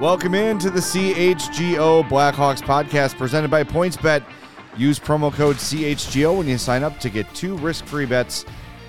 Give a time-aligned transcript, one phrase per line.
[0.00, 4.24] Welcome into the CHGO Blackhawks podcast presented by PointsBet.
[4.74, 8.46] Use promo code CHGO when you sign up to get two risk free bets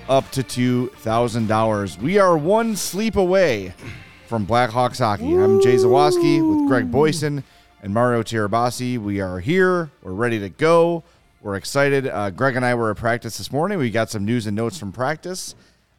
[0.08, 1.98] up to $2,000.
[1.98, 3.74] We are one sleep away
[4.26, 5.34] from Blackhawks hockey.
[5.34, 7.42] I'm Jay Zawaski with Greg Boysen
[7.82, 8.96] and Mario Tirabassi.
[8.96, 9.90] We are here.
[10.02, 11.04] We're ready to go.
[11.42, 12.06] We're excited.
[12.06, 13.76] Uh, Greg and I were at practice this morning.
[13.76, 15.56] We got some news and notes from practice.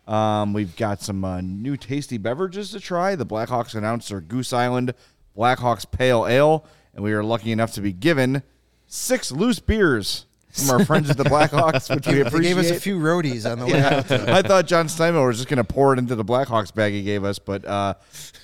[0.08, 3.16] Um, we've got some uh, new tasty beverages to try.
[3.16, 4.94] The Blackhawks announced their Goose Island
[5.38, 8.44] Blackhawks Pale Ale, and we are lucky enough to be given
[8.86, 12.80] six loose beers from our friends at the Blackhawks, which we They gave us a
[12.80, 14.12] few roadies on the way out.
[14.12, 17.02] I thought John Steinmiller was just going to pour it into the Blackhawks bag he
[17.02, 17.96] gave us, but uh,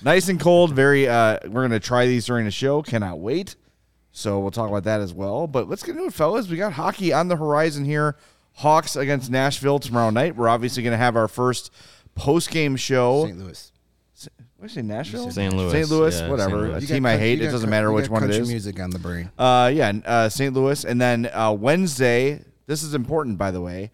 [0.02, 0.74] nice and cold.
[0.74, 1.08] Very.
[1.08, 2.82] Uh, we're going to try these during the show.
[2.82, 3.56] Cannot wait.
[4.12, 5.46] So we'll talk about that as well.
[5.46, 6.50] But let's get into it, fellas.
[6.50, 8.18] We got hockey on the horizon here.
[8.60, 10.36] Hawks against Nashville tomorrow night.
[10.36, 11.72] We're obviously going to have our first
[12.16, 13.26] post game show.
[13.26, 13.40] St.
[13.40, 13.72] Louis.
[14.58, 14.82] What did I say?
[14.82, 15.54] Nashville, St.
[15.56, 15.72] Louis.
[15.72, 15.90] St.
[15.90, 16.50] Louis, Yeah, whatever.
[16.52, 16.72] St.
[16.74, 16.84] Louis.
[16.84, 17.42] A team got I hate.
[17.42, 18.38] It doesn't coun- matter which one it is.
[18.40, 19.32] country music on the brain.
[19.38, 20.54] Uh, yeah, uh, St.
[20.54, 22.44] Louis, and then uh, Wednesday.
[22.68, 23.92] This is important, by the way.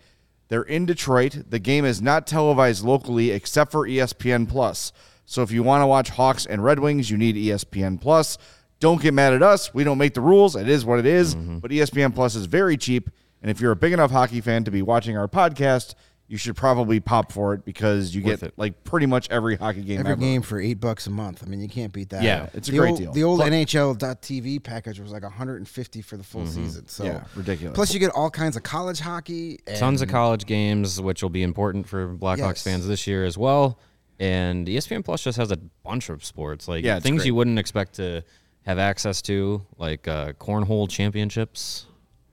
[0.47, 1.43] They're in Detroit.
[1.49, 4.91] The game is not televised locally except for ESPN Plus.
[5.27, 8.37] So if you want to watch Hawks and Red Wings, you need ESPN Plus.
[8.79, 9.73] Don't get mad at us.
[9.73, 10.55] We don't make the rules.
[10.55, 11.35] It is what it is.
[11.35, 13.09] But E ESPN Plus is very cheap.
[13.45, 15.93] And if you're a big enough hockey fan to be watching our podcast,
[16.27, 18.53] you should probably pop for it because you Worth get it.
[18.57, 20.19] like pretty much every hockey game Every ever.
[20.19, 21.43] game for eight bucks a month.
[21.45, 22.23] I mean, you can't beat that.
[22.23, 23.11] Yeah, it's a The great old, deal.
[23.13, 26.87] The old Plus- NHL.TV package was like 150 for the full season.
[26.87, 27.75] So Yeah, ridiculous.
[27.75, 29.59] Plus, you get all kinds of college hockey.
[29.67, 32.63] And Tons of college games, which will be important for Blackhawks Yes.
[32.63, 33.77] fans this year as well.
[34.19, 37.27] And ESPN Plus just has a bunch of sports, like Yeah, things great.
[37.27, 38.23] you wouldn't expect to
[38.63, 41.85] have access to, like uh, cornhole championships.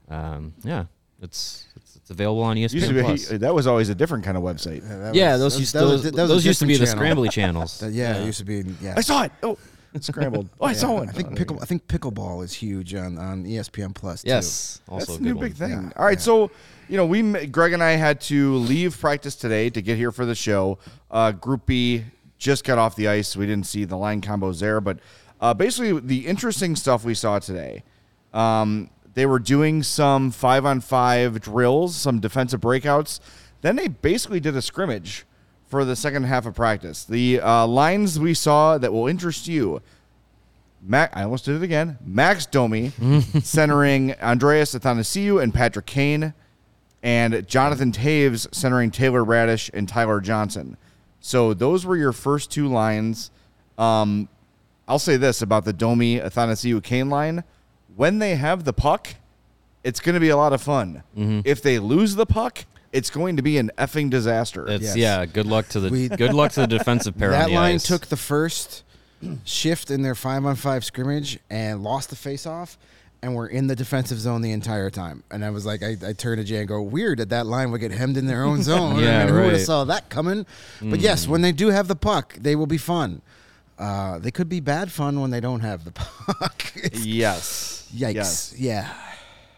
[0.08, 0.84] Um, yeah,
[1.22, 3.28] it's, it's it's available on Used to ESPN be- Plus.
[3.44, 4.86] that was always a different kind of website.
[4.88, 6.74] that yeah, was- those that used was- those, that was a those used to be
[6.76, 7.24] the different channel.
[7.24, 7.78] scrambly channels.
[7.80, 8.64] That- yeah, it used to be.
[8.80, 8.94] Yeah.
[8.96, 9.32] I saw it.
[9.42, 9.56] Oh,
[9.94, 10.48] it scrambled.
[10.60, 11.08] Oh, I saw one.
[11.08, 11.58] I think pickle.
[11.62, 14.22] I think pickleball is huge on, on ESPN Plus.
[14.22, 14.28] Too.
[14.30, 15.70] Yes, also That's a a new good big thing.
[15.70, 16.22] Yeah, All right, yeah.
[16.22, 16.50] so
[16.88, 20.10] you know, we m- Greg and I had to leave practice today to get here
[20.12, 20.78] for the show.
[21.10, 22.04] Uh, Group B
[22.38, 23.36] just got off the ice.
[23.36, 24.98] We didn't see the line combos there, but
[25.40, 27.84] uh, basically the interesting stuff we saw today.
[28.34, 33.20] Um, they were doing some five on five drills, some defensive breakouts.
[33.60, 35.24] Then they basically did a scrimmage
[35.66, 37.04] for the second half of practice.
[37.04, 39.80] The uh, lines we saw that will interest you.
[40.82, 41.96] Mac, I almost did it again.
[42.04, 42.90] Max Domi
[43.42, 46.34] centering Andreas Athanasiou and Patrick Kane,
[47.02, 50.76] and Jonathan Toews centering Taylor Raddysh and Tyler Johnson.
[51.20, 53.30] So those were your first two lines.
[53.78, 54.28] Um,
[54.88, 57.44] I'll say this about the Domi Athanasiou Kane line:
[57.96, 59.08] when they have the puck,
[59.84, 61.02] it's going to be a lot of fun.
[61.44, 64.68] If they lose the puck, it's going to be an effing disaster.
[64.68, 64.96] It's Yes.
[64.96, 65.26] yeah.
[65.26, 67.30] Good luck to the We- good luck to the defensive pair.
[67.30, 67.84] That on the line ice.
[67.86, 68.84] took the first
[69.44, 72.76] shift in their five on five scrimmage and lost the face off
[73.22, 75.22] and were in the defensive zone the entire time.
[75.30, 77.70] And I was like, I, I turned to Jay and go, weird that that line
[77.70, 78.98] would get hemmed in their own zone.
[78.98, 79.60] Yeah, I mean, who would have.
[79.62, 79.66] Mm.
[79.66, 80.44] saw that coming?
[80.80, 83.22] But yes, when they do have the puck, they will be fun.
[83.78, 86.62] Uh, they could be bad fun when they don't have the puck.
[86.92, 87.81] Yes.
[87.94, 88.14] Yikes!
[88.14, 88.54] Yes.
[88.56, 88.92] Yeah,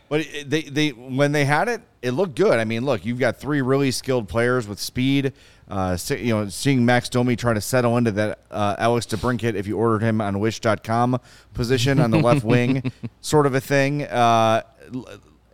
[0.09, 2.59] But it, they they when they had it, it looked good.
[2.59, 5.33] I mean, look, you've got three really skilled players with speed.
[5.67, 9.67] Uh, you know, seeing Max Domi try to settle into that uh, Alex DeBrincat if
[9.67, 11.19] you ordered him on Wish.com
[11.55, 12.93] position on the left wing,
[13.23, 14.03] sort of a thing.
[14.03, 14.63] Uh,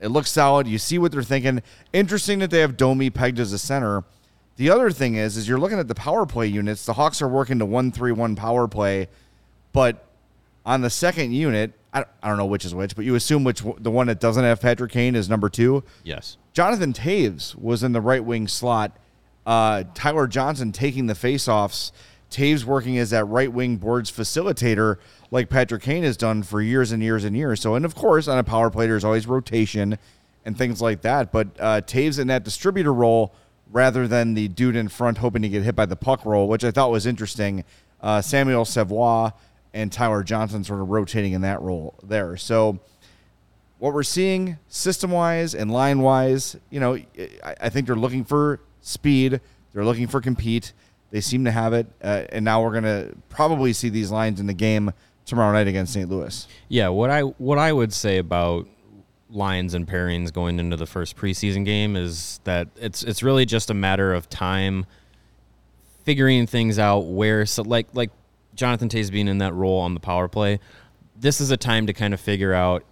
[0.00, 0.66] it looks solid.
[0.66, 1.62] You see what they're thinking.
[1.92, 4.02] Interesting that they have Domi pegged as a center.
[4.56, 6.84] The other thing is, is you're looking at the power play units.
[6.84, 9.08] The Hawks are working to one three one power play,
[9.72, 10.06] but
[10.66, 13.62] on the second unit, I, I don't know which is which, but you assume which
[13.78, 15.82] the one that doesn't have Patrick Kane is number two.
[16.04, 16.36] yes.
[16.52, 18.96] Jonathan Toews was in the right wing slot,
[19.46, 21.92] uh, Tyler Johnson taking the faceoffs,
[22.30, 24.96] Toews working as that right wing boards facilitator,
[25.30, 27.60] like Patrick Kane has done for years and years and years.
[27.60, 29.98] So, and of course, on a power play, there's always rotation
[30.44, 31.32] and things like that.
[31.32, 33.32] But uh, Toews in that distributor role
[33.70, 36.64] rather than the dude in front hoping to get hit by the puck roll, which
[36.64, 37.64] I thought was interesting.
[38.00, 39.32] Uh, Samuel Savoie
[39.72, 42.36] and Tyler Johnson sort of rotating in that role there.
[42.36, 42.78] So,
[43.78, 46.98] what we're seeing system wise and line wise, you know,
[47.42, 49.40] I, think they're looking for speed.
[49.72, 50.72] They're looking for compete.
[51.10, 54.46] They seem to have it, uh, and now we're gonna probably see these lines in
[54.46, 54.92] the game
[55.24, 56.08] tomorrow night against St.
[56.08, 56.46] Louis.
[56.68, 58.68] Yeah, what I what I would say about
[59.30, 63.70] lines and pairings going into the first preseason game is that it's it's really just
[63.70, 64.86] a matter of time
[66.04, 68.10] figuring things out where so like like
[68.54, 70.60] Jonathan Toews being in that role on the power play.
[71.16, 72.84] This is a time to kind of figure out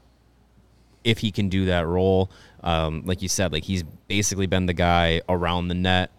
[1.04, 2.30] if he can do that role.
[2.62, 6.10] Um, like you said, like he's basically been the guy around the net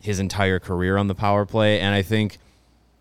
[0.00, 2.38] his entire career on the power play, and I think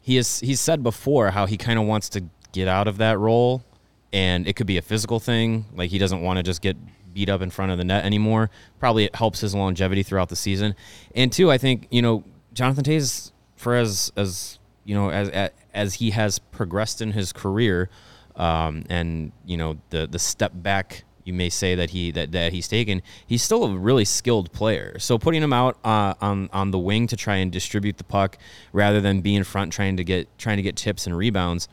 [0.01, 3.19] he has he's said before how he kind of wants to get out of that
[3.19, 3.63] role,
[4.11, 6.77] and it could be a physical thing, like he doesn't want to just get
[7.13, 8.49] beat up in front of the net anymore.
[8.79, 10.75] Probably it helps his longevity throughout the season,
[11.13, 12.23] and two, I think you know
[12.53, 17.89] Jonathan Toews for as as you know as as he has progressed in his career,
[18.35, 22.53] um, and you know the the step back you may say that he that, that
[22.53, 24.97] he's taken, he's still a really skilled player.
[24.99, 28.37] So putting him out uh, on on the wing to try and distribute the puck
[28.71, 31.67] rather than be in front trying to get trying to get tips and rebounds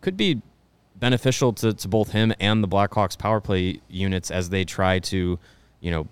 [0.00, 0.42] could be
[0.96, 5.38] beneficial to, to both him and the Blackhawks power play units as they try to,
[5.80, 6.06] you know,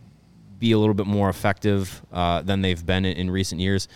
[0.59, 3.87] be a little bit more effective uh, than they've been in, in recent years.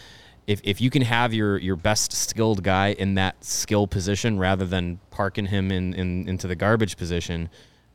[0.47, 4.67] If, if you can have your, your best skilled guy in that skill position rather
[4.67, 7.49] than parking him in, in into the garbage position,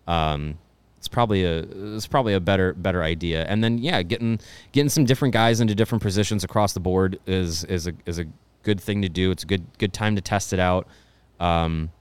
[0.08, 0.58] um,
[0.98, 1.60] it's probably a
[1.96, 3.46] it's probably a better better idea.
[3.46, 4.40] And then yeah, getting
[4.72, 8.26] getting some different guys into different positions across the board is is a is a
[8.64, 9.32] good thing to do.
[9.32, 10.88] It's a good good time to test it out.
[11.40, 11.92] Um,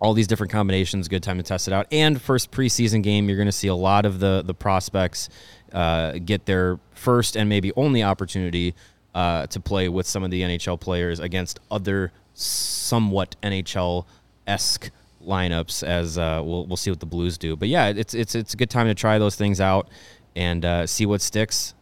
[0.00, 1.86] all these different combinations, good time to test it out.
[1.90, 5.28] And first preseason game, you're going to see a lot of the the prospects
[5.72, 8.74] uh, get their first and maybe only opportunity
[9.14, 14.06] uh, to play with some of the NHL players against other somewhat NHL
[14.46, 14.90] esque
[15.24, 17.56] lineups as uh, we'll we'll see what the Blues do.
[17.56, 19.88] But yeah, it's it's it's a good time to try those things out
[20.36, 21.74] and uh, see what sticks.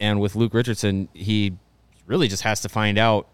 [0.00, 1.54] And with Luke Richardson, he
[2.06, 3.28] really just has to find out.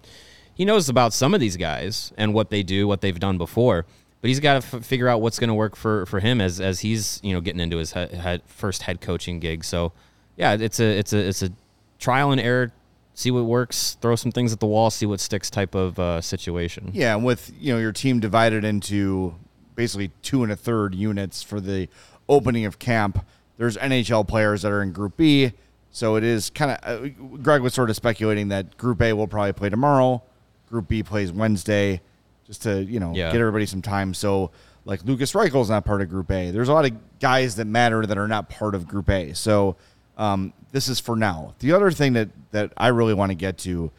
[0.55, 3.87] He knows about some of these guys and what they do, what they've done before,
[4.21, 6.61] but he's got to f- figure out what's going to work for, for him as
[6.61, 9.65] as he's you know getting into his head, first head coaching gig.
[9.65, 9.93] So
[10.37, 11.51] yeah, it's a it's a it's a
[11.99, 12.73] trial and error
[13.15, 16.21] see what works, throw some things at the wall, see what sticks type of uh,
[16.21, 16.91] situation.
[16.93, 19.35] Yeah, and with you know your team divided into
[19.75, 21.89] basically two and a third units for the
[22.29, 23.25] opening of camp,
[23.59, 25.53] there's NHL players that are in Group B,
[25.91, 27.05] so it is kind of.
[27.05, 27.09] Uh,
[27.43, 30.23] Greg was sort of speculating that Group A will probably play tomorrow,
[30.69, 32.01] Group B plays Wednesday,
[32.47, 33.33] just to you know Yeah.
[33.33, 34.15] get everybody some time.
[34.15, 34.51] So
[34.87, 36.51] like Lucas Reichel's not part of Group A.
[36.53, 39.35] There's a lot of guys that matter that are not part of Group A.
[39.35, 39.77] So
[40.21, 41.55] um, this is for now.
[41.59, 43.91] The other thing that that I really want to get to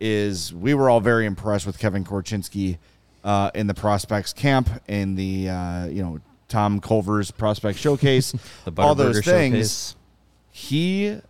[0.00, 2.78] is we were all very impressed with Kevin Korchinski
[3.24, 8.32] uh, in the prospects camp in the uh, you know Tom Kurvers' prospect showcase.
[8.64, 9.56] The all those things.
[9.56, 9.96] Showcase.
[10.52, 11.20] He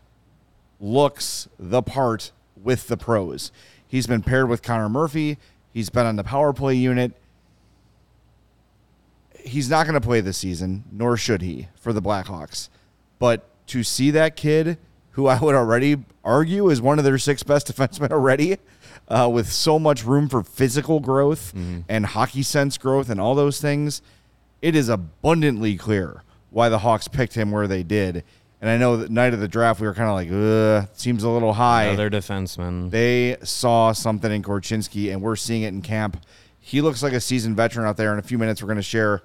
[0.78, 2.30] looks the part
[2.62, 3.50] with the pros.
[3.88, 5.38] He's been paired with Connor Murphy.
[5.72, 7.12] He's been on the power play unit.
[9.44, 12.68] He's not going to play this season, nor should he for the Blackhawks.
[13.18, 14.78] But to see that kid,
[15.12, 18.58] who I would already argue is one of their six best defensemen already,
[19.08, 21.52] uh, with so much room for physical growth
[21.88, 24.02] and hockey sense growth and all those things,
[24.62, 28.24] it is abundantly clear why the Hawks picked him where they did.
[28.60, 31.22] And I know that night of the draft, we were kind of like, ugh, seems
[31.22, 31.84] a little high.
[31.84, 32.90] Another defenseman.
[32.90, 36.24] They saw something in Korchinski, and we're seeing it in camp.
[36.58, 38.12] He looks like a seasoned veteran out there.
[38.12, 39.22] In a few minutes, we're going to share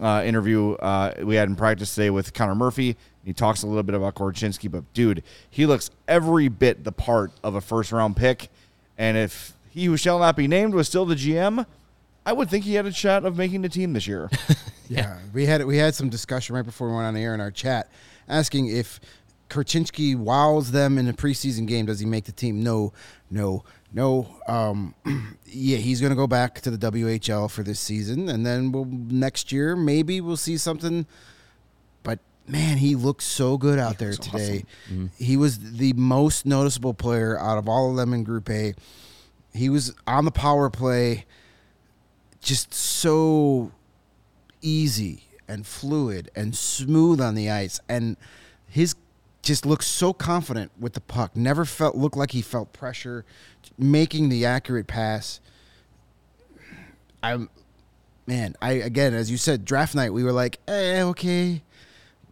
[0.00, 2.96] uh, interview uh, we had in practice today with Connor Murphy.
[3.24, 7.30] He talks a little bit about Korchinski, but dude, he looks every bit the part
[7.44, 8.48] of a first round pick.
[8.98, 11.66] And if he who shall not be named was still the GM,
[12.24, 14.30] I would think he had a shot of making the team this year.
[14.88, 17.40] Yeah, we had we had some discussion right before we went on the air in
[17.40, 17.88] our chat,
[18.28, 19.00] asking if
[19.48, 21.86] Korchinski wows them in a preseason game.
[21.86, 22.62] Does he make the team?
[22.62, 22.92] No,
[23.30, 24.28] no, no.
[24.48, 24.94] Um,
[25.46, 28.86] yeah, he's going to go back to the WHL for this season, and then we'll
[28.86, 31.06] next year maybe we'll see something.
[32.02, 34.64] But man, he looked so good out there today.
[35.18, 38.74] He was the most noticeable player out of all of them in Group A.
[39.54, 41.26] He was on the power play,
[42.40, 43.72] just so
[44.62, 48.16] easy and fluid and smooth on the ice and
[48.68, 48.94] his
[49.42, 51.36] just looks so confident with the puck.
[51.36, 53.24] Never felt looked like he felt pressure,
[53.76, 55.40] making the accurate pass.
[57.22, 57.50] I'm,
[58.26, 58.54] man.
[58.62, 60.12] I again, as you said, draft night.
[60.12, 61.62] We were like, eh, okay.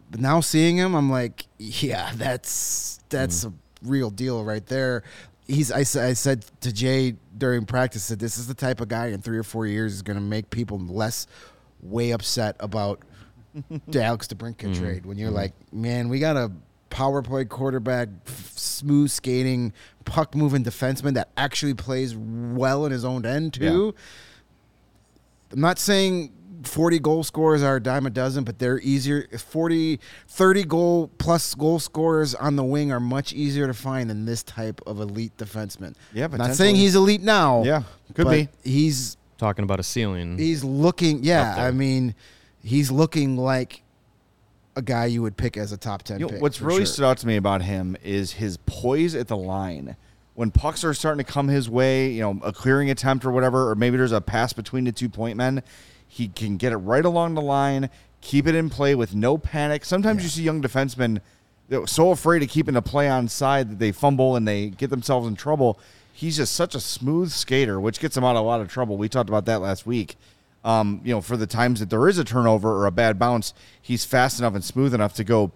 [0.09, 3.87] But now seeing him, I'm like, yeah, that's that's mm-hmm.
[3.87, 5.03] a real deal right there.
[5.47, 5.71] He's.
[5.71, 9.21] I, I said to Jay during practice that this is the type of guy in
[9.21, 11.27] three or four years is going to make people less
[11.81, 13.01] way upset about
[13.87, 14.81] the Alex DeBrincat mm-hmm.
[14.81, 15.05] trade.
[15.05, 15.37] When you're mm-hmm.
[15.37, 16.51] like, man, we got a
[16.91, 19.73] power play quarterback, f- smooth skating,
[20.05, 23.95] puck moving defenseman that actually plays well in his own end too.
[25.51, 26.31] I'm not saying
[26.63, 29.27] 40 goal scorers are a dime a dozen, but they're easier.
[29.37, 34.25] 40, 30 goal plus goal scorers on the wing are much easier to find than
[34.25, 35.95] this type of elite defenseman.
[36.13, 37.63] Yeah, but not saying he's elite now.
[37.63, 37.83] Yeah,
[38.13, 38.49] could but be.
[38.63, 40.37] He's Talking about a ceiling.
[40.37, 41.23] he's looking.
[41.23, 42.13] Yeah, I mean,
[42.63, 43.81] he's looking like
[44.81, 46.41] a guy you would pick as a top 10 You know, pick.
[46.41, 46.85] what's really sure.
[46.87, 49.95] stood out to me about him is his poise at the line.
[50.33, 53.69] When pucks are starting to come his way, you know, a clearing attempt or whatever,
[53.69, 55.61] or maybe there's a pass between the two point men,
[56.07, 57.89] he can get it right along the line,
[58.21, 59.85] keep it in play with no panic.
[59.85, 61.21] Sometimes you see young defensemen
[61.69, 64.89] that so afraid of keeping the play on side that they fumble and they get
[64.89, 65.79] themselves in trouble.
[66.13, 68.97] He's just such a smooth skater, which gets him out of a lot of trouble.
[68.97, 70.15] We talked about that last week.
[70.63, 73.53] Um, you know, for the times that there is a turnover or a bad bounce,
[73.81, 75.51] he's fast enough and smooth enough to go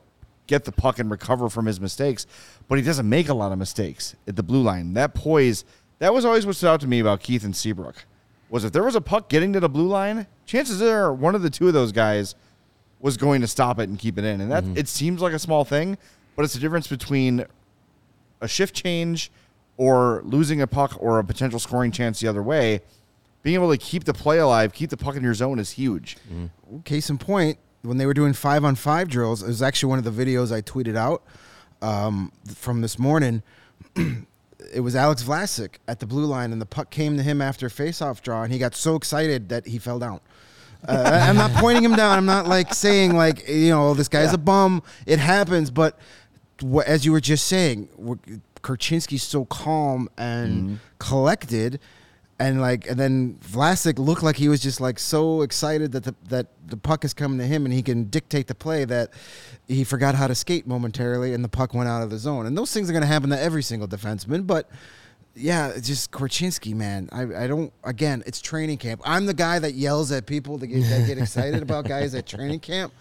[0.48, 2.26] get the puck and recover from his mistakes.
[2.68, 4.94] But he doesn't make a lot of mistakes at the blue line.
[4.94, 5.64] That poise,
[6.00, 8.06] that was always what stood out to me about Keith and Seabrook.
[8.50, 11.42] Was if there was a puck getting to the blue line, chances are one of
[11.42, 12.36] the two of those guys
[13.00, 14.42] was going to stop it and keep it in.
[14.42, 15.98] And that it seems like a small thing,
[16.36, 17.46] but it's the difference between
[18.42, 19.32] a shift change
[19.78, 22.82] or losing a puck or a potential scoring chance the other way.
[23.46, 26.18] Being able to keep the play alive, keep the puck in your zone is huge.
[26.84, 30.00] case in point, when they were doing five on five drills, it was actually one
[30.00, 31.22] of the videos I tweeted out
[31.80, 33.44] um, from this morning.
[34.74, 37.68] it was Alex Vlasic at the blue line, and the puck came to him after
[37.68, 40.22] a face-off draw, and he got so excited that he fell down.
[40.88, 42.18] Uh, I'm not pointing him down.
[42.18, 44.82] I'm not like saying like you know this guy's a bum.
[45.06, 46.00] It happens, but
[46.68, 47.90] wh- as you were just saying,
[48.64, 51.80] Korchinski's so calm and collected,
[52.38, 56.16] and like, and then Vlasic looked like he was just like so excited that the
[56.30, 59.12] that the puck is coming to him and he can dictate the play that
[59.68, 62.46] he forgot how to skate momentarily and the puck went out of the zone.
[62.46, 64.70] And those things are going to happen to every single defenseman, but.
[65.38, 67.10] Yeah, it's just Korchinski, man.
[67.12, 67.74] I, I don't.
[67.84, 69.02] Again, it's training camp.
[69.04, 72.26] I'm the guy that yells at people to get that get excited about guys at
[72.26, 72.94] training camp,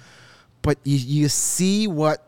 [0.61, 2.26] but you you see what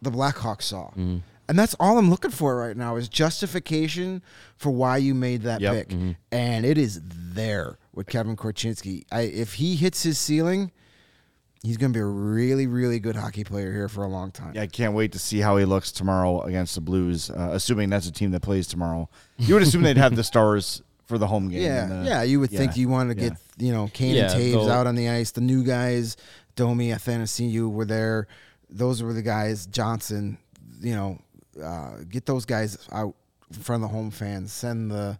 [0.00, 1.18] the Blackhawks saw, Mm-hmm.
[1.48, 4.22] And that's all I'm looking for right now is justification
[4.56, 5.74] for why you made that Yep.
[5.88, 5.96] pick,
[6.30, 9.04] and it is there with Kevin Korchinski.
[9.12, 10.70] I if he hits his ceiling,
[11.62, 14.52] he's going to be a really really good hockey player here for a long time.
[14.54, 17.28] Yeah, I can't wait to see how he looks tomorrow against the Blues.
[17.30, 20.82] Uh, assuming that's a team that plays tomorrow, you would assume they'd have the stars
[21.06, 21.62] for the home game.
[21.62, 22.22] Yeah, the- yeah.
[22.22, 23.30] You would think you want to yeah.
[23.30, 25.32] get you know Kane Yeah, and Toews out on the ice.
[25.32, 26.16] The new guys,
[26.56, 28.26] Domi, Athanasiou were there.
[28.70, 29.66] Those were the guys.
[29.66, 30.38] Johnson,
[30.80, 31.18] you know,
[31.60, 33.14] uh, get those guys out
[33.52, 34.52] in front of the home fans.
[34.52, 35.18] Send the,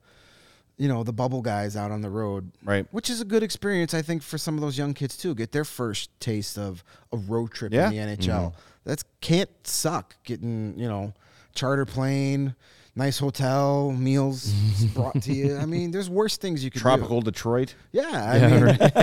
[0.79, 2.51] you know, the bubble guys out on the road.
[2.65, 2.87] Right.
[2.93, 5.35] Which is a good experience, I think, for some of those young kids too.
[5.35, 7.91] Get their first taste of a road trip Yeah.
[7.91, 8.55] in the NHL.
[8.85, 10.17] That's can't suck.
[10.25, 11.13] Getting you know,
[11.55, 12.55] charter plane.
[12.95, 14.53] Nice hotel, meals
[14.95, 15.57] brought to you.
[15.57, 16.83] I mean, there's worse things you could do.
[16.83, 17.75] tropical Detroit.
[17.91, 18.53] Yeah, I, mean,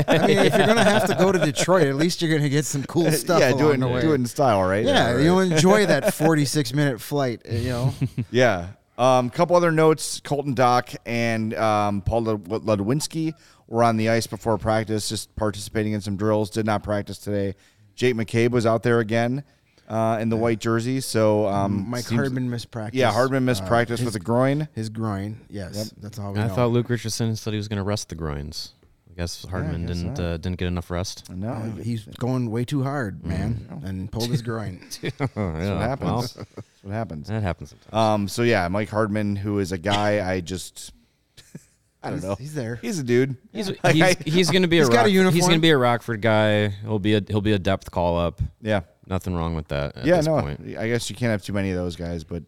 [0.07, 2.65] I mean, if you're gonna have to go to Detroit, at least you're gonna get
[2.65, 3.39] some cool stuff.
[3.39, 4.01] yeah, do it, along the way.
[4.01, 4.85] do it in style, right?
[4.85, 5.23] Yeah, right.
[5.23, 7.41] you'll enjoy that 46 minute flight.
[7.49, 7.93] You know,
[8.29, 8.67] Yeah.
[8.99, 13.33] Um, couple other notes: Colton Dach and um, Paul Lud- Ludwinski
[13.67, 16.49] were on the ice before practice, just participating in some drills.
[16.51, 17.55] Did not practice today.
[17.95, 19.43] Jake McCabe was out there again
[19.89, 21.01] uh, in the white jersey.
[21.01, 22.97] So um, Mike seems- Hardman missed practice.
[22.99, 24.67] Yeah, Hardman missed Uh, practice his, with a groin.
[24.75, 25.41] his groin.
[25.49, 26.53] Yes, that's all we I know.
[26.55, 28.73] thought Luke Richardson said he was going to rest the groins.
[29.09, 30.23] I guess Hardman guess didn't so.
[30.23, 31.29] uh, didn't get enough rest.
[31.29, 34.79] No, Uh, he's going way too hard, man, and pulled his groin.
[35.01, 36.33] That's what happens.
[36.35, 36.47] That's
[36.83, 37.27] what happens.
[37.27, 37.93] that happens sometimes.
[37.93, 40.93] Um, so yeah, Mike Hardman, who is a guy I just,
[42.03, 42.75] I don't He's- know, he's there.
[42.77, 43.35] He's a dude.
[43.51, 45.61] He's Like, he's, he's going to be a He's got a Rock- He's going to
[45.61, 46.69] be a Rockford guy.
[46.69, 48.39] He'll be a he'll be a depth call up.
[48.61, 49.97] yeah, Nothing wrong with that.
[49.97, 50.17] At yeah.
[50.17, 50.77] this No, point.
[50.77, 52.43] I guess you can't have too many of those guys, but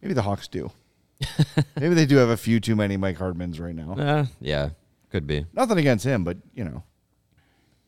[0.00, 0.70] maybe the Hawks do.
[1.78, 3.92] maybe they do have a few too many Mike Hardmans right now.
[3.92, 4.70] Uh, yeah,
[5.10, 5.46] could be.
[5.52, 6.82] Nothing against him, but you know,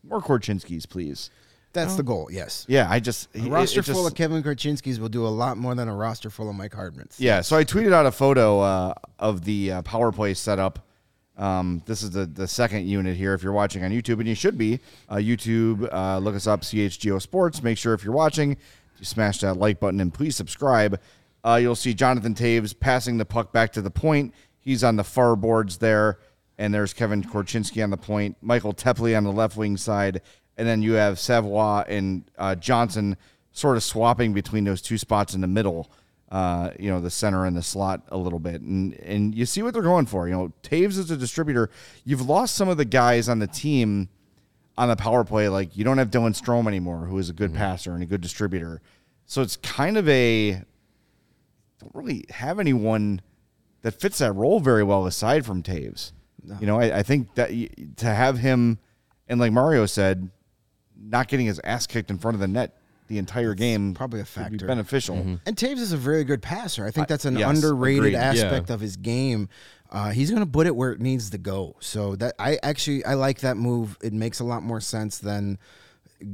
[0.07, 1.31] more Korchinskis, please.
[1.73, 2.29] That's the goal.
[2.31, 5.27] Yes, Yeah, I just a it- roster it full just- of Kevin Korchinskis will do
[5.27, 7.15] a lot more than a roster full of Mike Hardmans.
[7.19, 10.87] Yeah, so I tweeted out a photo uh, of the uh, power play setup.
[11.37, 13.35] Um, this is the, the second unit here.
[13.35, 16.61] If you're watching on YouTube, and you should be, uh, YouTube, uh, look us up,
[16.63, 17.63] CHGO Sports.
[17.63, 18.57] Make sure if you're watching
[18.99, 21.01] you smash that like button and please subscribe.
[21.45, 24.35] Uh, you'll see Jonathan Toews passing the puck back to the point.
[24.61, 26.19] He's on the far boards there,
[26.57, 30.23] and there's Kevin Korchinski on the point, Michael Teply on the left wing side,
[30.57, 33.17] and then you have Savoie and uh, Johnson
[33.53, 35.91] sort of swapping between those two spots in the middle.
[36.31, 39.63] Uh, you know, the center and the slot a little bit, and and you see
[39.63, 40.27] what they're going for.
[40.27, 41.71] You know, Toews is a distributor.
[42.05, 44.09] You've lost some of the guys on the team
[44.77, 45.49] on the power play.
[45.49, 48.21] Like you don't have Dylan Strome anymore, who is a good passer and a good
[48.21, 48.81] distributor.
[49.27, 50.63] So it's kind of a
[51.79, 53.21] don't really have anyone
[53.83, 56.13] that fits that role very well aside from Toews.
[56.61, 57.51] You know, I, I think that
[57.97, 58.79] to have him
[59.29, 60.31] and like Mario said,
[60.97, 62.77] not getting his ass kicked in front of the net
[63.09, 64.67] the entire game probably a would be factor.
[64.67, 65.17] beneficial.
[65.17, 66.87] And Toews is a very good passer.
[66.87, 68.15] I think that's an yes, underrated agreed.
[68.17, 68.75] aspect Yeah.
[68.75, 69.49] of his game.
[69.91, 71.77] Uh, he's going to put it where it needs to go.
[71.81, 73.97] So that I actually I like that move.
[74.03, 75.59] It makes a lot more sense than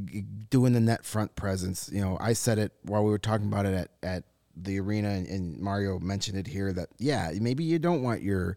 [0.06, 1.90] g- doing the net front presence.
[1.92, 4.24] You know, I said it while we were talking about it at at
[4.56, 6.72] the arena, and, and Mario mentioned it here.
[6.72, 8.56] That yeah, maybe you don't want your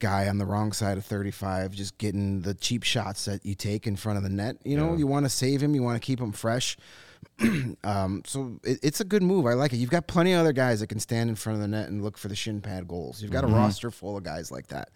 [0.00, 3.86] guy on the wrong side of 35 just getting the cheap shots that you take
[3.86, 4.56] in front of the net.
[4.64, 6.76] You know, you want to save him, you want to keep him fresh.
[7.82, 9.46] Um, so it, it's a good move.
[9.46, 9.76] I like it.
[9.76, 12.02] You've got plenty of other guys that can stand in front of the net and
[12.02, 13.22] look for the shin pad goals.
[13.22, 14.90] You've got a roster full of guys like that.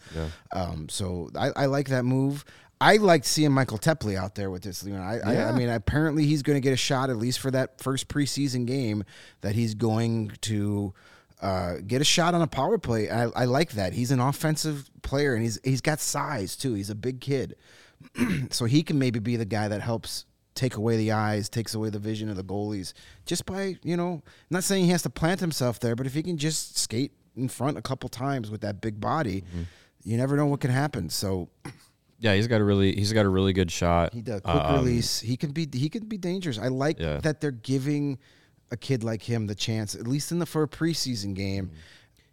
[0.52, 2.44] Um, so I, I like that move.
[2.80, 4.84] I like seeing Michael Teply out there with this.
[4.84, 7.38] You know, I, I, I mean, apparently he's going to get a shot at least
[7.38, 9.04] for that first preseason game
[9.40, 10.92] that he's going to
[11.40, 13.08] uh, get a shot on a power play.
[13.10, 13.94] I, I like that.
[13.94, 16.74] He's an offensive player and he's he's got size too.
[16.74, 17.56] He's a big kid,
[18.50, 21.90] so he can maybe be the guy that helps take away the eyes, takes away
[21.90, 22.92] the vision of the goalies,
[23.26, 24.22] just by you know.
[24.50, 27.48] Not saying he has to plant himself there, but if he can just skate in
[27.48, 29.62] front a couple times with that big body, Mm-hmm.
[30.04, 31.08] you never know what can happen.
[31.10, 31.48] So
[32.20, 34.14] Yeah, he's got a really he's got a really good shot.
[34.14, 35.20] he does quick Um, release.
[35.20, 36.58] He can be he can be dangerous.
[36.58, 37.18] I like Yeah.
[37.18, 38.18] that they're giving
[38.70, 41.70] a kid like him the chance, at least in the for a preseason game.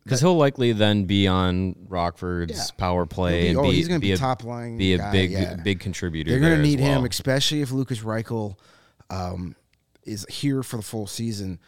[0.04, 2.64] Because he'll likely then be on Rockford's Yeah.
[2.78, 4.98] power play He'll and be- oh, be, he's gonna be a top line be a
[4.98, 5.56] guy, big yeah.
[5.56, 6.32] big contributor.
[6.32, 8.56] They're going there to as need him, especially if Lucas Reichel
[9.12, 9.56] um,
[10.04, 11.60] is here for the full season.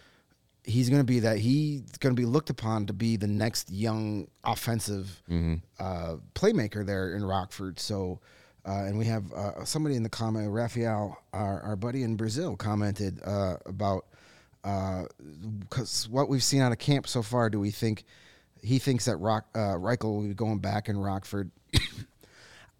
[0.66, 1.40] He's going to be that.
[1.40, 5.56] He's going to be looked upon to be the next young offensive Mm-hmm.
[5.78, 7.80] uh, playmaker there in Rockford.
[7.82, 8.22] So,
[8.66, 12.56] uh, and we have uh, somebody in the comment, Rafael, our, our buddy in Brazil,
[12.56, 14.06] commented uh, about
[14.64, 17.50] because what we've seen out of camp so far.
[17.50, 18.06] Do we think
[18.64, 21.52] he thinks that Rock uh, Reichel will be going back in Rockford?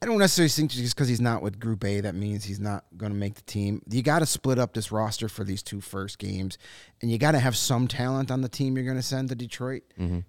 [0.02, 2.84] I don't necessarily think just because he's not with Group A that means he's not
[2.98, 3.82] going to make the team.
[3.90, 6.58] You got to split up this roster for these two first games,
[7.02, 9.36] and you got to have some talent on the team you're going to send to
[9.36, 9.84] Detroit.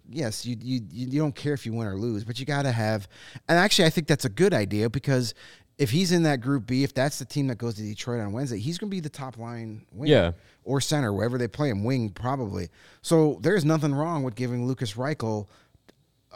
[0.08, 2.62] Yes, you, you you you don't care if you win or lose, but you got
[2.62, 3.08] to have.
[3.48, 5.34] And actually, I think that's a good idea because
[5.78, 8.32] if he's in that Group B, if that's the team that goes to Detroit on
[8.32, 10.30] Wednesday, he's going to be the top line winger Yeah.
[10.64, 12.68] or center wherever they play him, wing probably.
[13.02, 15.48] So there's nothing wrong with giving Lucas Reichel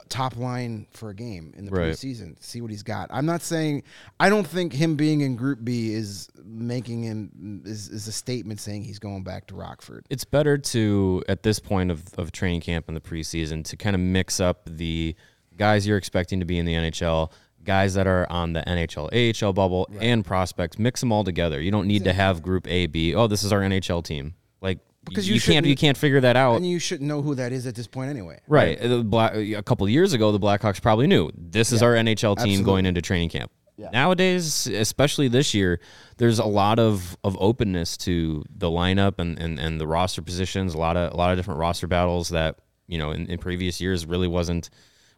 [0.08, 1.92] top line for a game in the Right.
[1.92, 2.36] preseason.
[2.42, 3.08] See what he's got.
[3.10, 3.82] I'm not saying
[4.20, 8.60] I don't think him being in Group B is making him is, is a statement
[8.60, 10.06] saying he's going back to Rockford.
[10.08, 13.94] it's better to at this point of, of training camp in the preseason to kind
[13.94, 15.14] of mix up the
[15.56, 17.30] guys you're expecting to be in the NHL,
[17.68, 20.78] guys that are on the NHL AHL bubble and prospects.
[20.78, 21.60] Mix them all together.
[21.60, 23.14] You don't need to have Group A, B.
[23.14, 24.34] Oh, this is our NHL team.
[24.62, 26.56] Like Because you, you can't you can't figure that out.
[26.56, 28.40] And you shouldn't know who that is at this point anyway.
[28.48, 28.78] Right.
[29.04, 32.62] Black, a couple of years ago, the Blackhawks probably knew this is our NHL team
[32.64, 33.52] going into training camp.
[33.92, 35.78] Nowadays, especially this year,
[36.16, 40.74] there's a lot of, of openness to the lineup and, and, and the roster positions.
[40.74, 43.80] A lot of a lot of different roster battles that you know in, in previous
[43.80, 44.70] years really wasn't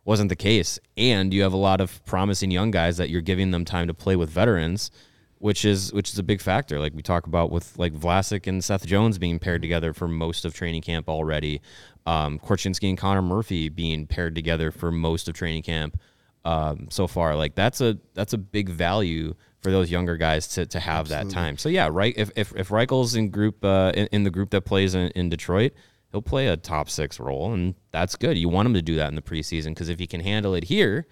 [0.04, 0.78] wasn't the case.
[0.96, 3.94] And you have a lot of promising young guys that you're giving them time to
[3.94, 4.90] play with veterans,
[5.38, 6.78] which is which is a big factor.
[6.78, 10.44] Like we talk about with like Vlasic and Seth Jones being paired together for most
[10.44, 11.60] of training camp already.
[12.06, 15.98] Um, Korchinski and Connor Murphy being paired together for most of training camp
[16.44, 17.36] um, so far.
[17.36, 21.28] Like that's a that's a big value for those younger guys to, to have that
[21.28, 21.58] time.
[21.58, 22.14] So yeah, right.
[22.16, 25.28] If if, if Reichel's in group uh, in, in the group that plays in, in
[25.28, 25.72] Detroit,
[26.12, 28.36] he'll play a top six role, and that's good.
[28.36, 30.64] You want him to do that in the preseason because if he can handle it
[30.64, 31.06] here,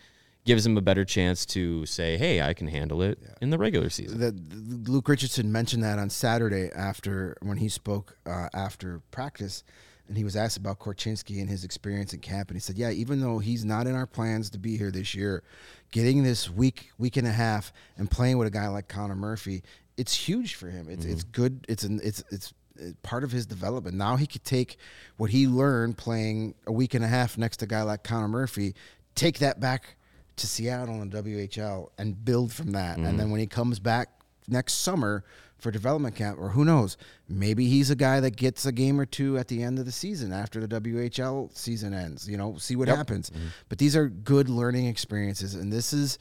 [0.44, 3.90] gives him a better chance to say, "Hey, I can handle it in the regular
[3.90, 9.62] season." that Luke Richardson mentioned that on Saturday after when he spoke uh, after practice,
[10.08, 12.90] and he was asked about Korchinski and his experience in camp, and he said, "Yeah,
[12.90, 15.42] even though he's not in our plans to be here this year,
[15.90, 19.62] getting this week, week and a half, and playing with a guy like Connor Murphy,
[19.98, 20.88] it's huge for him.
[20.88, 21.66] It's it's good.
[21.68, 22.54] It's an it's it's."
[23.02, 23.96] Part of his development.
[23.96, 24.78] Now he could take
[25.16, 28.28] what he learned playing a week and a half next to a guy like Connor
[28.28, 28.74] Murphy,
[29.14, 29.96] take that back
[30.36, 32.96] to Seattle and the WHL and build from that.
[32.96, 33.16] And mm-hmm.
[33.16, 34.08] then when he comes back
[34.46, 35.24] next summer
[35.58, 36.96] for development camp, or who knows?
[37.28, 39.92] Maybe he's a guy that gets a game or two at the end of the
[39.92, 42.28] season after the WHL season ends.
[42.28, 43.30] You know, see what happens.
[43.30, 43.46] Mm-hmm.
[43.68, 46.18] But these are good learning experiences, and this is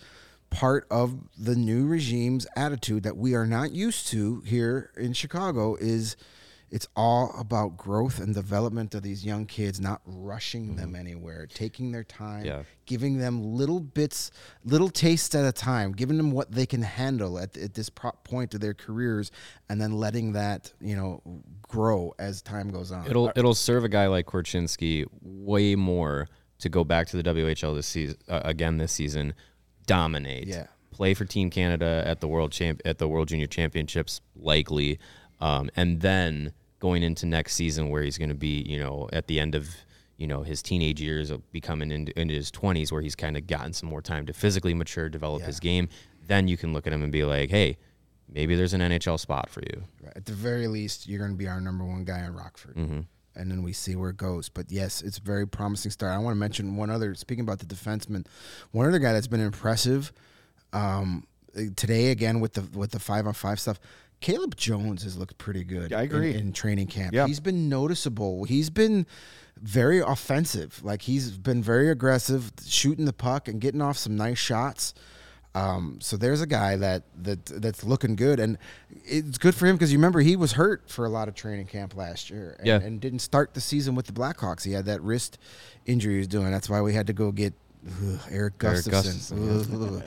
[0.50, 5.76] part of the new regime's attitude that we are not used to here in Chicago.
[5.76, 6.18] Is
[6.70, 11.92] it's all about growth and development of these young kids, not rushing them anywhere, taking
[11.94, 12.64] their time, Yeah.
[12.86, 14.32] giving them little bits,
[14.66, 17.90] little tastes at a time, giving them what they can handle at, at this
[18.24, 19.32] point of their careers,
[19.70, 21.22] and then letting that you know
[21.62, 23.08] grow as time goes on.
[23.08, 26.28] It'll it'll serve a guy like Korchinski way more
[26.60, 29.34] to go back to the WHL this season uh, again this season,
[29.86, 30.68] dominate, Yeah.
[30.92, 35.00] play for Team Canada at the World Champ at the World Junior Championships likely,
[35.40, 39.28] um, and then going into next season where he's going to be you know at
[39.28, 39.70] the end of
[40.18, 43.48] you know his teenage years of becoming into, into his 20s where he's kind of
[43.48, 45.90] gotten some more time to physically mature develop his game
[46.28, 47.78] then you can look at him and be like hey
[48.30, 49.84] maybe there's an nhl spot for you
[50.16, 52.76] At the very least, you're going to be our number one guy in Rockford.
[52.76, 53.00] Mm-hmm.
[53.36, 54.50] And then we see where it goes.
[54.50, 56.14] But yes, it's a very promising start.
[56.14, 58.26] I want to mention one other, speaking about the defenseman,
[58.72, 60.12] one other guy that's been impressive
[60.74, 61.28] um,
[61.76, 63.80] today, again, with the with the five on five stuff.
[64.20, 66.34] Caleb Jones has looked pretty good I in- agree.
[66.36, 67.14] In, training camp.
[67.14, 67.28] Yeah.
[67.28, 68.44] He's been noticeable.
[68.46, 69.06] He's been
[69.62, 70.82] very offensive.
[70.84, 74.94] Like he's been very aggressive, shooting the puck and getting off some nice shots.
[75.56, 78.60] Um, so there's a guy that that that's looking good, and
[79.06, 81.66] it's good for him because you remember he was hurt for a lot of training
[81.66, 82.80] camp last year, and, Yeah.
[82.80, 84.64] and didn't start the season with the Blackhawks.
[84.64, 85.40] He had that wrist
[85.88, 86.52] injury he was doing.
[86.52, 87.56] That's why we had to go get
[87.88, 89.48] ugh, Eric Eric Gustafson.
[89.48, 90.04] Gustafson,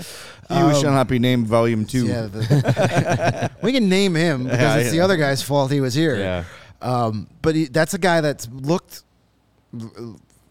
[0.51, 2.03] You shall not be named Volume Two.
[2.03, 5.81] Um, Yeah, the- we can name him because Yeah, it's the other guy's fault he
[5.81, 6.17] was here.
[6.17, 6.45] Yeah.
[6.83, 9.03] Um, but he, that's a guy that's looked.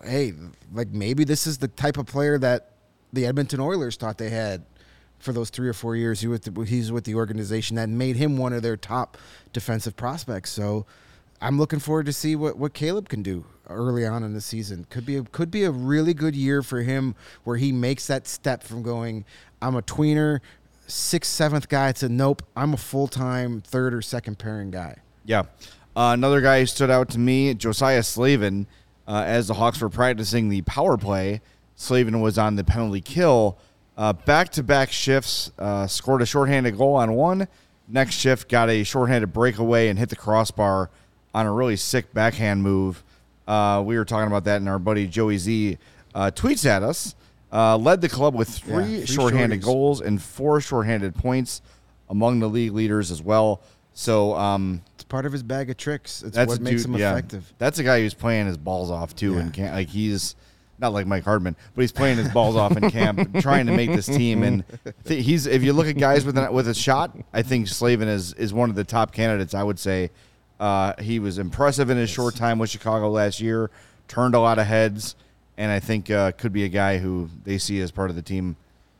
[0.03, 0.33] Hey,
[0.73, 2.71] like maybe this is the type of player that
[3.11, 4.63] the Edmonton Oilers thought they had
[5.19, 8.15] for those three or four years he with the, he's with the organization that made
[8.15, 9.17] him one of their top
[9.51, 10.51] defensive prospects.
[10.51, 10.85] So
[11.41, 14.85] I'm looking forward to see what, what Caleb can do early on in the season.
[14.89, 18.27] Could be a, could be a really good year for him where he makes that
[18.27, 19.25] step from going
[19.61, 20.39] I'm a tweener,
[20.87, 24.97] sixth seventh guy to nope I'm a full time third or second pairing guy.
[25.25, 25.43] Yeah.
[25.95, 28.67] Uh, another guy who stood out to me, Josiah Slavin.
[29.07, 31.41] Uh, as the Hawks were practicing the power play,
[31.75, 33.57] Slavin was on the penalty kill.
[34.25, 37.47] Back to back shifts, uh, scored a shorthanded goal on one.
[37.87, 40.91] Next shift, got a shorthanded breakaway and hit the crossbar
[41.33, 43.03] on a really sick backhand move.
[43.49, 45.77] Uh, we were talking about that, and our buddy Joey Z
[46.13, 47.15] uh, tweets at us.
[47.51, 49.65] Uh, led the club with three, three shorthanded shorties.
[49.65, 51.63] goals and four shorthanded points,
[52.07, 53.61] among the league leaders as well.
[53.93, 56.21] So um, It's part of his bag of tricks.
[56.21, 57.13] It's that's what makes dude- him yeah.
[57.13, 57.51] effective.
[57.57, 59.39] That's a guy who's playing his balls off too, Yeah.
[59.39, 60.35] and can't like he's
[60.77, 63.91] not like Mike Hardman, but he's playing his balls off in camp, trying to make
[63.91, 64.43] this team.
[64.43, 64.63] And
[65.05, 68.07] th- he's if you look at guys with an, with a shot, I think Slavin
[68.07, 69.55] is is one of the top candidates.
[69.55, 70.11] I would say
[70.59, 73.69] uh, he was impressive in his short time with Chicago last year,
[74.07, 75.15] turned a lot of heads,
[75.57, 78.21] and I think uh, could be a guy who they see as part of the
[78.21, 78.55] team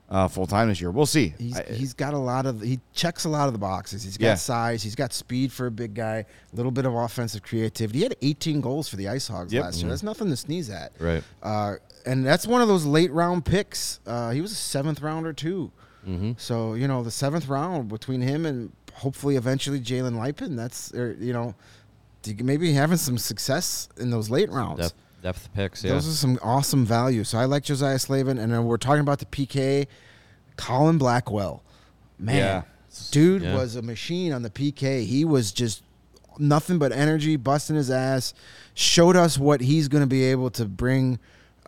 [0.10, 0.90] uh, full time this year.
[0.90, 1.34] We'll see.
[1.38, 4.04] He's, I- he's got a lot of he checks a lot of the boxes.
[4.04, 4.36] He's got Yeah.
[4.36, 4.82] size.
[4.82, 6.26] He's got speed for a big guy.
[6.52, 8.00] A little bit of offensive creativity.
[8.00, 9.64] He had 18 goals for the Ice Hogs Yep.
[9.66, 9.90] last year.
[9.90, 10.94] That's nothing to sneeze at.
[11.00, 11.24] Right.
[11.44, 11.76] Uh,
[12.08, 14.00] and that's one of those late round picks.
[14.08, 15.72] Uh, he was a seventh rounder too.
[16.08, 16.32] Mm-hmm.
[16.38, 20.56] So you know the seventh round between him and hopefully eventually Jalen Luypen.
[20.56, 21.56] That's or, you know
[22.40, 24.80] maybe having some success in those late rounds.
[24.82, 25.94] Depth, depth picks, yeah.
[25.94, 27.24] Those are some awesome value.
[27.24, 29.88] So I like Josiah Slavin, and then we're talking about the PK,
[30.58, 31.64] Colin Blackwell.
[32.18, 32.62] Man, Yeah.
[33.12, 33.56] dude Yeah.
[33.56, 35.06] was a machine on the PK.
[35.06, 35.82] He was just
[36.38, 38.34] nothing but energy, busting his ass.
[38.74, 41.20] Showed us what he's going to be able to bring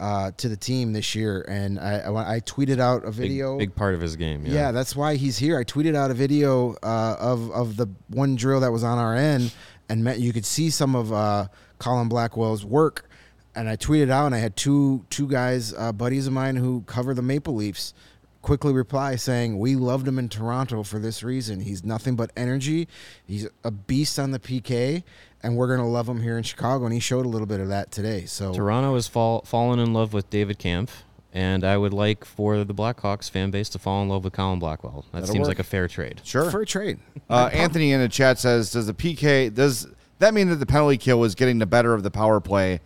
[0.01, 1.45] uh, to the team this year.
[1.47, 3.57] And I, I, I tweeted out a big, video.
[3.57, 4.45] big part of his game.
[4.45, 4.71] Yeah, Yeah.
[4.71, 5.57] that's why he's here.
[5.57, 9.15] I tweeted out a video uh, of of the one drill that was on our
[9.15, 9.53] end,
[9.87, 11.47] and met, you could see some of uh,
[11.79, 13.07] Colin Blackwell's work.
[13.53, 16.81] And I tweeted out, and I had two two guys, uh, buddies of mine who
[16.87, 17.93] cover the Maple Leafs,
[18.41, 21.59] quickly reply saying, "We loved him in Toronto for this reason.
[21.59, 22.87] He's nothing but energy.
[23.25, 25.03] He's a beast on the PK,
[25.43, 27.67] and we're gonna love him here in Chicago." And he showed a little bit of
[27.69, 28.25] that today.
[28.25, 32.63] So Toronto has fall, fallen in love with David Kampf, and I would like for
[32.63, 35.05] the Blackhawks fan base to fall in love with Colin Blackwell.
[35.11, 35.57] That That'll seems work.
[35.57, 36.21] like a fair trade.
[36.23, 36.49] sure.
[36.51, 36.99] for a trade,
[37.29, 39.87] Uh, Anthony in the chat says, "Does the PK does
[40.19, 42.79] that mean that the penalty kill was getting the better of the power play,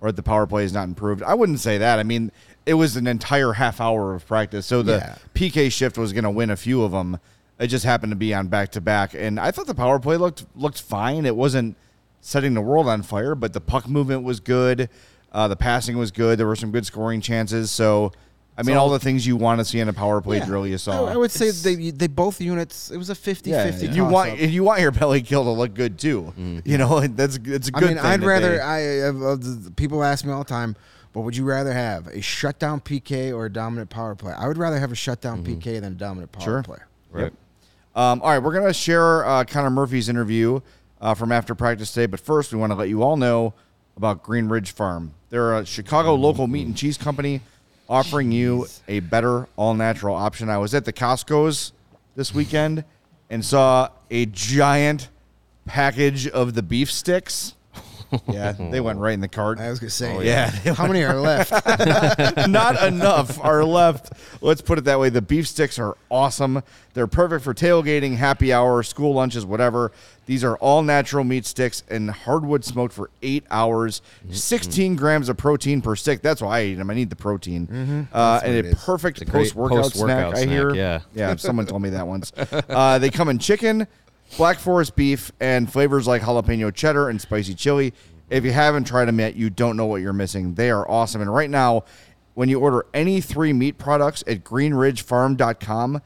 [0.00, 1.98] or the power play is not improved?" I wouldn't say that.
[1.98, 2.32] I mean,
[2.66, 5.14] it was an entire half hour of practice, so the Yeah.
[5.34, 7.18] PK shift was going to win a few of them.
[7.58, 10.16] It just happened to be on back to back, and I thought the power play
[10.16, 11.24] looked looked fine.
[11.26, 11.76] It wasn't
[12.22, 14.88] setting the world on fire, but the puck movement was good.
[15.30, 16.38] Uh, the passing was good.
[16.38, 17.70] There were some good scoring chances.
[17.70, 18.12] So
[18.56, 20.44] I mean, all the things you want to see in a power play Yeah.
[20.46, 21.06] drill you saw.
[21.06, 22.90] I, I would say they they both units.
[22.90, 24.38] It was a 50-50 yeah, toss you want up.
[24.40, 26.32] and you want your belly kill to look good too.
[26.64, 27.84] You know, that's it's a I good.
[27.84, 28.56] I mean, thing I'd rather.
[28.56, 29.36] they- I uh, uh,
[29.76, 30.76] people ask me all the time,
[31.14, 34.58] "What would you rather have, a shutdown PK or a dominant power play?" I would
[34.58, 36.62] rather have a shutdown PK than a dominant power Sure.
[36.62, 36.78] play.
[37.10, 37.32] Right.
[37.94, 40.60] Um, all right, we're going to share uh, Connor Murphy's interview
[41.02, 43.52] uh, from after practice today, but first we want to let you all know
[43.96, 45.12] about Green Ridge Farm.
[45.28, 47.40] They're a Chicago local meat and cheese company
[47.88, 50.48] offering you a better all natural option.
[50.48, 51.72] I was at the Costco's
[52.14, 52.84] this weekend
[53.28, 55.08] and saw a giant
[55.66, 57.54] package of the beef sticks.
[58.28, 59.58] Yeah, they went right in the cart.
[59.58, 60.50] I was gonna say, Oh, yeah.
[60.74, 61.50] How many are left?
[62.48, 64.12] Not enough are left.
[64.40, 65.08] Let's put it that way.
[65.10, 66.62] The beef sticks are awesome.
[66.94, 69.92] They're perfect for tailgating, happy hour, school lunches, whatever.
[70.26, 74.02] These are all natural meat sticks and hardwood smoked for eight hours.
[74.30, 76.22] 16 grams of protein per stick.
[76.22, 76.90] That's why I eat them.
[76.90, 78.08] I need the protein.
[78.12, 80.74] Uh, and a perfect It's a great post workout snack, post-workout I hear.
[80.74, 81.00] yeah.
[81.14, 82.32] Yeah, someone told me that once.
[82.36, 83.86] Uh, they come in chicken,
[84.36, 87.92] black forest beef, and flavors like jalapeno cheddar and spicy chili.
[88.30, 90.54] If you haven't tried them yet, you don't know what you're missing.
[90.54, 91.20] They are awesome.
[91.20, 91.84] And right now,
[92.34, 96.00] when you order any three meat products at greenridgefarm.com,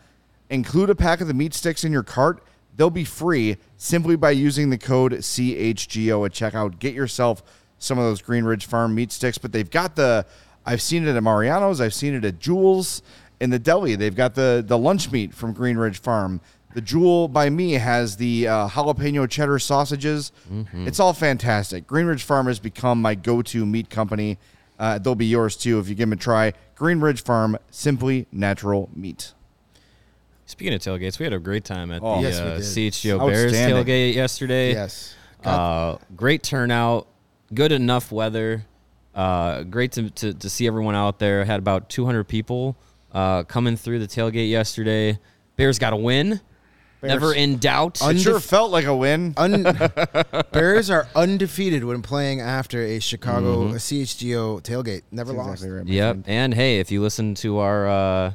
[0.51, 2.43] include a pack of the meat sticks in your cart.
[2.77, 6.79] They'll be free simply by using the code CHGO at checkout.
[6.79, 7.43] Get yourself
[7.79, 10.27] some of those Green Ridge Farm meat sticks, but they've got the
[10.65, 13.03] I've seen it at Mariano's, I've seen it at Jewel's
[13.41, 13.95] in the deli.
[13.95, 16.41] They've got the the lunch meat from Green Ridge Farm.
[16.77, 20.31] The Jewel by me has the uh, jalapeno cheddar sausages.
[20.75, 21.87] It's all fantastic.
[21.87, 24.37] Green Ridge Farm has become my go-to meat company.
[24.79, 26.53] Uh, they'll be yours too if you give them a try.
[26.75, 29.33] Green Ridge Farm, simply natural meat.
[30.45, 32.17] Speaking of tailgates, we had a great time at Oh.
[32.21, 32.59] the Yes, uh.
[32.61, 34.73] CHGO Bears tailgate yesterday.
[34.75, 35.15] yes.
[35.43, 37.07] Uh, great turnout,
[37.55, 38.67] good enough weather.
[39.15, 41.43] Uh, great to, to, to see everyone out there.
[41.47, 42.77] Had about 200 people
[43.13, 45.19] uh, coming through the tailgate yesterday.
[45.57, 46.39] Bears got a win.
[47.03, 48.01] Never in doubt.
[48.03, 49.35] It sure felt like a win.
[49.37, 49.63] Un-
[50.53, 55.03] Bears are undefeated when playing after a Chicago a CHGO tailgate.
[55.11, 55.53] Never That's lost.
[55.63, 56.15] exactly right, Yep.
[56.15, 56.25] friend.
[56.27, 58.35] And hey, if you listen to our uh,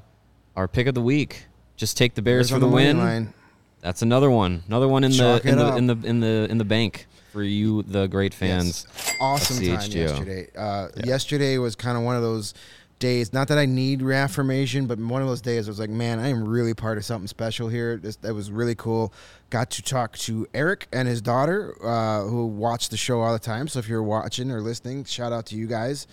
[0.55, 1.45] our pick of the week,
[1.75, 2.97] just take the Bears, Bears for on the, win.
[2.97, 3.33] line.
[3.81, 4.63] That's another one.
[4.67, 7.41] Another one in the Chalk in the, in the in the in the bank for
[7.43, 8.85] you, the great fans.
[8.93, 9.15] Yes.
[9.19, 10.47] Awesome of time yesterday.
[10.55, 12.53] Uh, Yesterday was kind of one of those
[13.01, 13.33] days.
[13.33, 16.29] Not that I need reaffirmation, but one of those days I was like, man, I
[16.29, 17.97] am really part of something special here.
[17.97, 19.11] This, that was really cool.
[19.49, 23.39] Got to talk to Eric and his daughter, uh, who watch the show all the
[23.39, 23.67] time.
[23.67, 26.07] So if you're watching or listening, shout out to you guys.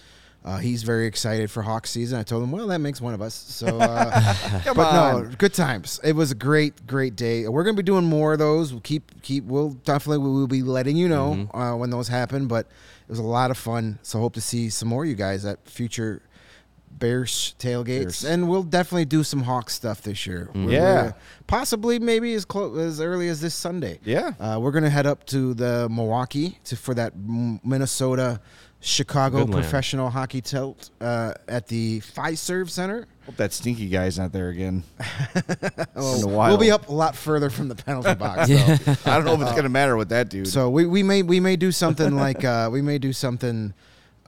[0.44, 2.18] Uh, he's very excited for Hawk season.
[2.18, 3.34] I told him, well, that makes one of us.
[3.34, 4.34] So, uh,
[4.74, 5.22] but on.
[5.24, 6.00] no, good times.
[6.02, 7.46] It was a great, great day.
[7.48, 8.72] We're gonna be doing more of those.
[8.72, 9.44] We'll keep, keep.
[9.44, 11.56] We'll definitely we will be letting you know Mm-hmm.
[11.56, 12.46] uh, when those happen.
[12.46, 13.98] But it was a lot of fun.
[14.02, 16.22] So hope to see some more of you guys at future
[16.98, 18.24] Bears tailgates, Bears.
[18.24, 20.48] and we'll definitely do some Hawk stuff this year.
[20.54, 20.94] We're Yeah.
[21.02, 21.14] gonna-
[21.46, 24.00] possibly maybe as close as early as this Sunday.
[24.04, 24.32] Yeah.
[24.40, 27.12] uh, we're gonna head up to the Milwaukee to for that
[27.64, 28.40] Minnesota.
[28.80, 29.64] Chicago Good land.
[29.64, 33.08] professional hockey tilt uh, at the Fiserv Center.
[33.26, 34.84] Hope that stinky guy's not there again.
[35.34, 35.42] In
[35.96, 38.48] the we'll be up a lot further from the penalty box.
[38.48, 38.94] though.
[39.10, 40.46] I don't know if it's gonna matter with that dude.
[40.46, 43.74] So we, we may we may do something like uh, we may do something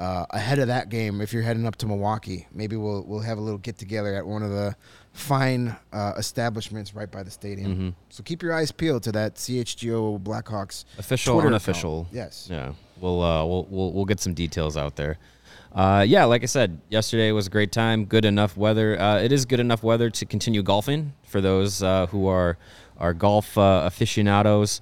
[0.01, 2.47] uh, ahead of that game if you're heading up to Milwaukee.
[2.53, 4.75] Maybe we'll we'll have a little get together at one of the
[5.13, 7.73] fine uh, establishments right by the stadium.
[7.73, 7.89] Mm-hmm.
[8.09, 12.01] So keep your eyes peeled to that CHGO Blackhawks official, Twitter unofficial.
[12.01, 12.15] account.
[12.15, 12.49] Yes.
[12.51, 12.73] Yeah.
[13.01, 15.19] We'll uh we'll we'll we'll get some details out there.
[15.73, 18.05] Uh, yeah, like I said, yesterday was a great time.
[18.05, 18.99] Good enough weather.
[19.01, 22.57] Uh, it is good enough weather to continue golfing for those uh, who are
[22.99, 24.81] are golf uh, aficionados.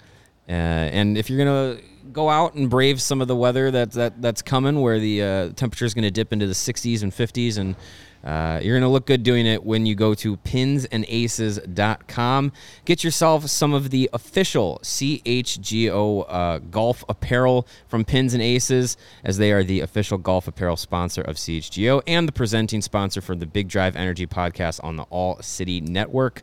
[0.49, 1.79] Uh, and if you're gonna
[2.13, 5.51] go out and brave some of the weather that, that that's coming, where the uh,
[5.51, 7.77] temperature is gonna dip into the 60s and 50s, and
[8.25, 12.53] uh, you're gonna look good doing it when you go to pinsandaces.com.
[12.85, 19.39] Get yourself some of the official CHGO uh, golf apparel from Pins and Aces, as
[19.39, 23.47] they are the official golf apparel sponsor of CHGO and the presenting sponsor for the
[23.47, 26.43] Big Drive Energy podcast on the All City Network.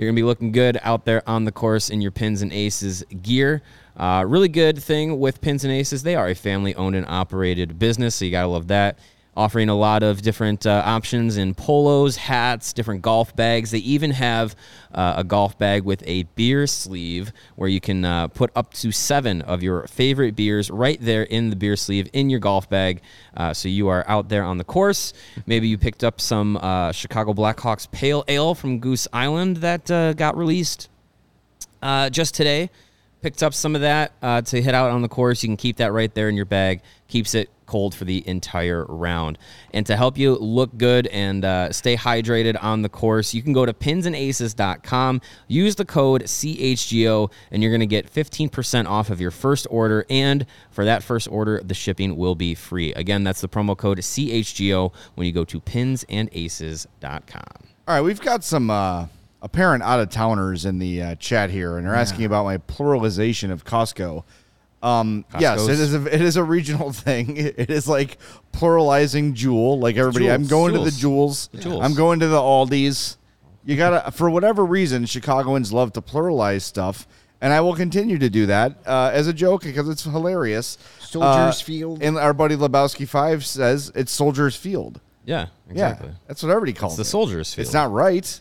[0.00, 2.50] You're going to be looking good out there on the course in your Pins and
[2.54, 3.60] Aces gear.
[4.00, 7.78] Uh, really good thing with Pins and Aces, they are a family owned and operated
[7.78, 8.98] business, so you got to love that.
[9.36, 13.72] Offering a lot of different uh, options in polos, hats, different golf bags.
[13.72, 14.56] They even have
[14.94, 18.90] uh, a golf bag with a beer sleeve where you can uh, put up to
[18.90, 23.02] seven of your favorite beers right there in the beer sleeve in your golf bag.
[23.36, 25.12] Uh, so you are out there on the course.
[25.44, 29.86] Maybe you picked up some uh, Chicago Blackhawks Pale Ale from Goose Island that
[30.16, 30.88] got released
[31.82, 32.70] just today.
[33.22, 35.42] Picked up some of that uh, to hit out on the course.
[35.42, 36.82] You can keep that right there in your bag.
[37.08, 39.38] Keeps it cold for the entire round.
[39.72, 43.52] And to help you look good and uh, stay hydrated on the course, you can
[43.52, 49.20] go to pinsandaces.com, use the code CHGO, and you're going to get 15% off of
[49.20, 50.04] your first order.
[50.10, 52.92] And for that first order, the shipping will be free.
[52.94, 57.42] Again, that's the promo code CHGO when you go to pinsandaces.com.
[57.88, 59.06] All right, we've got some uh,
[59.42, 63.50] apparent out of towners in the uh, chat here, and they're asking about my pluralization
[63.50, 64.24] of Costco.
[64.82, 65.94] Um, yes, it is.
[65.94, 67.36] A, it is a regional thing.
[67.36, 68.18] It is like
[68.52, 69.78] pluralizing Jewel.
[69.78, 70.70] Like everybody, I'm Jewels.
[70.72, 71.48] going to Jewels.
[71.52, 71.82] the Jewels.
[71.84, 73.16] I'm going to the Aldi's.
[73.64, 77.06] You gotta, for whatever reason, Chicagoans love to pluralize stuff,
[77.42, 80.78] and I will continue to do that uh, as a joke because it's hilarious.
[80.98, 82.02] Soldiers Uh, Field.
[82.02, 85.00] and our buddy Lebowski Five says it's Soldiers Field.
[85.26, 86.08] Yeah, exactly.
[86.08, 87.10] Yeah, that's what everybody calls It's the it.
[87.10, 87.66] Soldiers Field.
[87.66, 88.40] It's not right,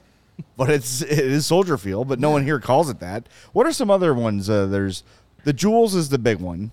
[0.57, 2.07] but it's it is Soldier Field.
[2.07, 3.27] But no one here calls it that.
[3.53, 4.49] What are some other ones?
[4.49, 5.03] Uh, there's
[5.43, 6.71] the Jewels is the big one.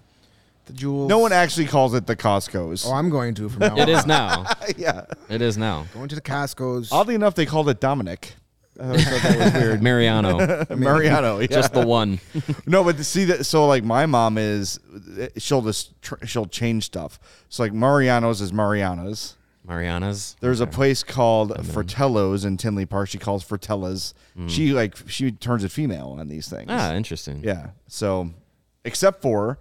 [0.66, 1.08] The jewels.
[1.08, 2.84] No one actually calls it the Costco's.
[2.84, 3.88] Oh, I'm going to from now It on.
[3.88, 4.46] is now.
[4.76, 5.04] yeah.
[5.28, 5.86] It is now.
[5.94, 6.90] Going to the Costco's.
[6.90, 8.34] Oddly enough, they called it Dominic.
[8.78, 9.82] I thought that was weird.
[9.84, 10.66] Mariano.
[10.76, 11.46] Mariano, yeah.
[11.46, 12.18] Just the one.
[12.66, 14.80] no, but to see that, so like my mom is,
[15.38, 17.20] she'll just tr- she'll change stuff.
[17.48, 19.36] So like Mariano's is Mariana's.
[19.66, 20.36] Mariana's.
[20.40, 23.08] There's a place called Fratello's in Tinley Park.
[23.08, 24.14] She calls Fratellas.
[24.46, 26.68] She like she turns it female on these things.
[26.70, 27.42] Ah, interesting.
[27.42, 27.70] Yeah.
[27.88, 28.30] So,
[28.84, 29.58] except for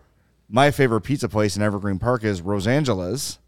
[0.50, 3.40] my favorite pizza place in Evergreen Park is Rosangela's,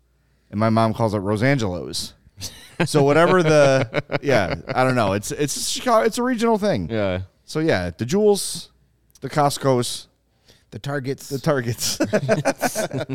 [0.49, 2.13] and my mom calls it Rosangelo's.
[2.85, 5.13] so whatever the yeah, I don't know.
[5.13, 6.05] It's it's Chicago.
[6.05, 6.89] It's a regional thing.
[6.89, 7.21] Yeah.
[7.45, 8.71] So yeah, the Jewels,
[9.21, 10.06] the Costco's,
[10.71, 11.29] the Targets.
[11.29, 11.99] the Targets.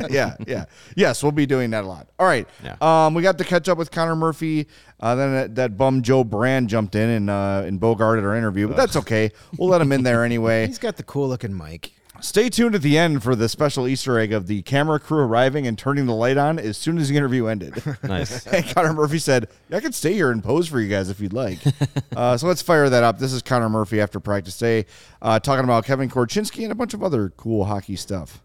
[0.11, 0.65] yeah, yeah,
[0.97, 2.09] yes, we'll be doing that a lot.
[2.19, 2.49] All right.
[2.65, 2.77] Yeah.
[2.81, 4.69] Um, we got to catch up with Connor Murphy.
[5.01, 8.69] Uh, then that, that bum Joe Brand jumped in and uh, and bogarted our interview,
[8.69, 9.33] but that's okay.
[9.59, 10.67] We'll let him in there anyway.
[10.67, 11.93] He's got the cool looking mic.
[12.23, 15.67] Stay tuned at the end for the special Easter egg of the camera crew arriving
[15.67, 17.83] and turning the light on as soon as the interview ended.
[18.03, 18.47] Nice.
[18.53, 21.33] and Connor Murphy said, I could stay here and pose for you guys if you'd
[21.33, 21.59] like.
[22.17, 23.19] uh, so let's fire that up.
[23.19, 24.87] This is Connor Murphy after practice day,
[25.21, 28.43] uh, talking about Kevin Korchinski and a bunch of other cool hockey stuff.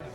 [0.00, 0.10] kind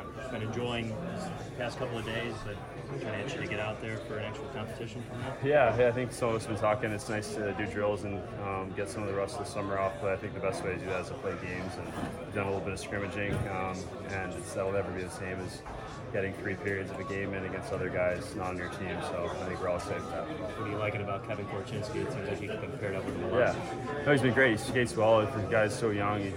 [0.00, 2.56] of been enjoying the past couple of days, but
[3.02, 5.29] kind of itching to get out there for an actual competition from that.
[5.42, 6.90] Yeah, yeah, I think some of us have been talking.
[6.90, 9.78] It's nice to do drills and um, get some of the rest of the summer
[9.78, 11.72] off, but I think the best way to do that is to play games.
[11.78, 11.86] And
[12.18, 13.74] we've done a little bit of scrimmaging, um,
[14.10, 15.62] and it's, that'll never be the same as
[16.12, 18.94] getting three periods of a game in against other guys not on your team.
[19.00, 20.02] So I think we're all safe.
[20.10, 20.24] that.
[20.58, 22.04] What do you like it about Kevin Korchinski?
[22.04, 23.38] It seems like he's been paired up with him a lot.
[23.38, 24.58] Yeah, no, he's been great.
[24.58, 25.26] He skates well.
[25.26, 26.32] For guys so young, he,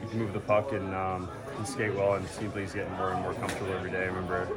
[0.00, 1.28] he can move the puck and um,
[1.60, 4.02] he skate well, and it seems like he's getting more and more comfortable every day.
[4.02, 4.48] I remember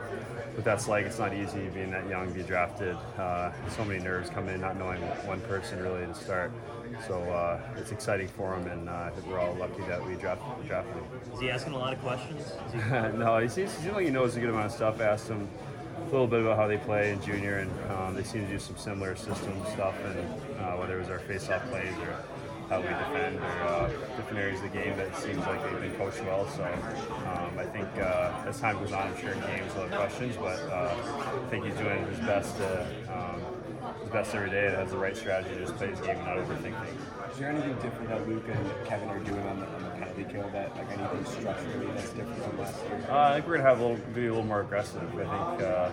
[0.55, 1.05] what that's like.
[1.05, 2.95] It's not easy being that young, be drafted.
[3.17, 6.51] Uh, so many nerves come in, not knowing one person really to start.
[7.07, 10.15] So uh, it's exciting for him, and uh, I think we're all lucky that we
[10.15, 11.03] drafted, drafted him.
[11.33, 12.53] Is he asking a lot of questions?
[12.71, 12.77] He,
[13.17, 15.01] no, he seems, he seems like he knows a good amount of stuff.
[15.01, 15.49] I asked him
[16.01, 18.59] a little bit about how they play in junior, and um, they seem to do
[18.59, 20.19] some similar system stuff, and
[20.59, 22.23] uh, whether it was our face-off plays or
[22.69, 25.95] how we defend or uh, different areas of the game that seems like they've been
[25.95, 26.47] coached well.
[26.49, 29.97] So um, I think uh, as time goes on, I'm sure in games we'll have
[29.97, 30.95] questions, but uh,
[31.45, 33.41] I think he's doing his best to, um,
[34.01, 36.25] his best every day and has the right strategy to just play his game and
[36.25, 37.01] not overthink things.
[37.31, 40.25] Is there anything different that Luke and Kevin are doing on the, on the penalty
[40.31, 43.05] kill that, like anything structurally that's different from last year?
[43.09, 45.03] Uh, I think we're gonna have a little, be a little more aggressive.
[45.03, 45.89] I think uh,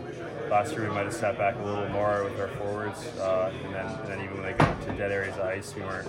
[0.48, 3.74] last year we might have sat back a little more with our forwards, uh, and
[3.74, 6.06] then and then even when they got to dead areas of ice, we weren't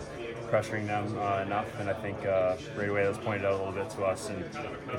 [0.54, 1.68] pressuring them uh, enough.
[1.80, 4.46] And I think uh, right away that's pointed out a little bit to us, and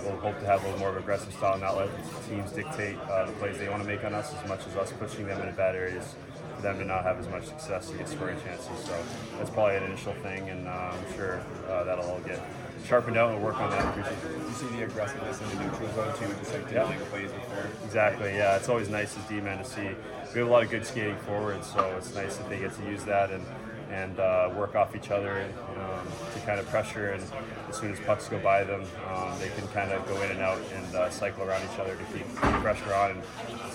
[0.04, 1.88] we'll hope to have a little more of an aggressive style, and not let
[2.28, 4.92] teams dictate uh, the plays they want to make on us as much as us
[4.98, 6.16] pushing them into bad areas.
[6.56, 8.96] For them to not have as much success and get scoring chances, so
[9.38, 12.40] that's probably an initial thing, and uh, I'm sure uh, that'll all get
[12.86, 14.40] sharpened out and work on that in the preseason.
[14.40, 16.92] Do you see the aggressiveness in the neutral zone too, just like Yeah.
[17.10, 17.66] plays before?
[17.84, 18.36] Exactly.
[18.36, 19.88] Yeah, it's always nice as D-men to see.
[20.32, 22.84] We have a lot of good skating forwards, so it's nice that they get to
[22.84, 23.44] use that and
[23.90, 27.10] and uh, work off each other um, to kind of pressure.
[27.10, 27.22] And
[27.68, 30.40] as soon as pucks go by them, um, they can kind of go in and
[30.40, 33.10] out and uh, cycle around each other to keep, pressure on.
[33.12, 33.22] And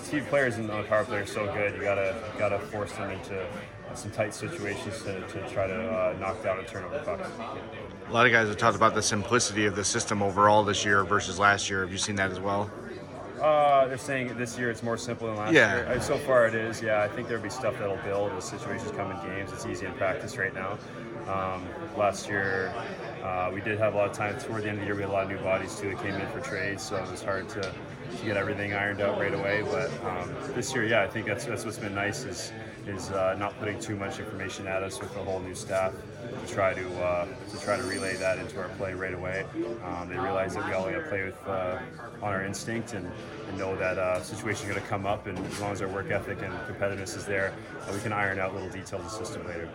[0.06, 1.74] team players in the power play are so good.
[1.74, 3.46] You gotta gotta force them into
[3.94, 7.28] some tight situations to, to try to uh, knock down and turn over pucks.
[8.08, 11.04] A lot of guys have talked about the simplicity of the system overall this year
[11.04, 11.80] versus last year.
[11.80, 12.70] Have you seen that as well?
[13.40, 15.76] Uh, they're saying this year it's more simple than last Yeah.
[15.76, 15.86] year.
[15.88, 17.02] Uh, So far it is, yeah.
[17.02, 19.50] I think there'll be stuff that'll build as situations come in games.
[19.52, 20.78] It's easy in practice right now.
[21.28, 21.66] Um,
[21.96, 22.72] last year
[23.22, 24.94] uh, we did have a lot of time toward the end of the year.
[24.94, 27.10] We had a lot of new bodies too that came in for trades, so it
[27.10, 29.62] was hard to, to get everything ironed out right away.
[29.70, 32.52] But um, this year, yeah, I think that's that's what's been nice is
[32.90, 35.92] is uh, not putting too much information at us with the whole new staff
[36.46, 39.44] to try to uh, to try to relay that into our play right away.
[39.84, 41.78] Um, they realize that we all got to play with uh,
[42.22, 43.10] on our instinct and,
[43.48, 45.88] and know that uh, situations are going to come up, and as long as our
[45.88, 49.24] work ethic and competitiveness is there, uh, we can iron out little details of the
[49.24, 49.68] system later.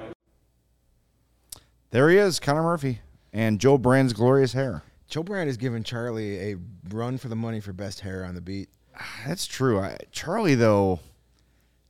[1.91, 2.99] There he is, Connor Murphy,
[3.31, 4.83] and Joe Brand's glorious hair.
[5.07, 6.57] Joe Brand is giving Charlie a
[6.89, 8.69] run for the money for best hair on the beat.
[9.25, 9.79] That's true.
[9.79, 10.99] I, Charlie though,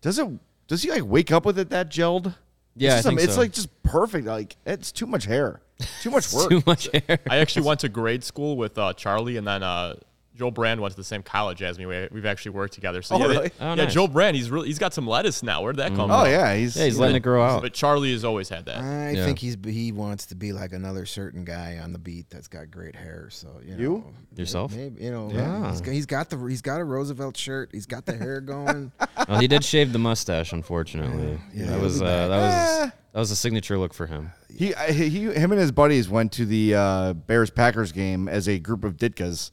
[0.02, 0.28] does it?
[0.68, 2.34] Does he like wake up with it that gelled?
[2.76, 3.40] Yeah, it's, I just think am- it's so.
[3.42, 4.28] like just perfect.
[4.28, 5.62] Like it's too much hair,
[6.02, 6.50] too much work.
[6.50, 7.20] Too much hair.
[7.30, 9.96] I actually went to grade school with uh, Charlie, and then uh,
[10.36, 11.86] Joe Brand went to the same college as me.
[11.86, 13.02] We, we've actually worked together.
[13.02, 13.52] So Oh, yeah, they- really?
[13.60, 13.94] Oh, yeah, nice.
[13.94, 15.62] Joe Brand, he's really he's got some lettuce now.
[15.62, 16.32] Where'd that come Oh from?
[16.32, 17.62] yeah, he's Yeah, he's letting it grow out.
[17.62, 18.78] But Charlie has always had that.
[18.82, 19.26] I Yeah.
[19.26, 22.70] think he's he wants to be like another certain guy on the beat that's got
[22.70, 23.30] great hair.
[23.32, 24.04] So you know, You?
[24.36, 24.76] Yourself?
[24.76, 25.72] maybe you know, Yeah.
[25.72, 27.70] he's got, he's got the he's got a Roosevelt shirt.
[27.72, 28.92] He's got the hair going.
[29.30, 31.40] well, he did shave the mustache, unfortunately.
[31.54, 34.32] Yeah, that was uh, that was that was a signature look for him.
[34.58, 38.58] He, he, him and his buddies went to the uh, Bears Packers game as a
[38.60, 39.52] group of Ditkas,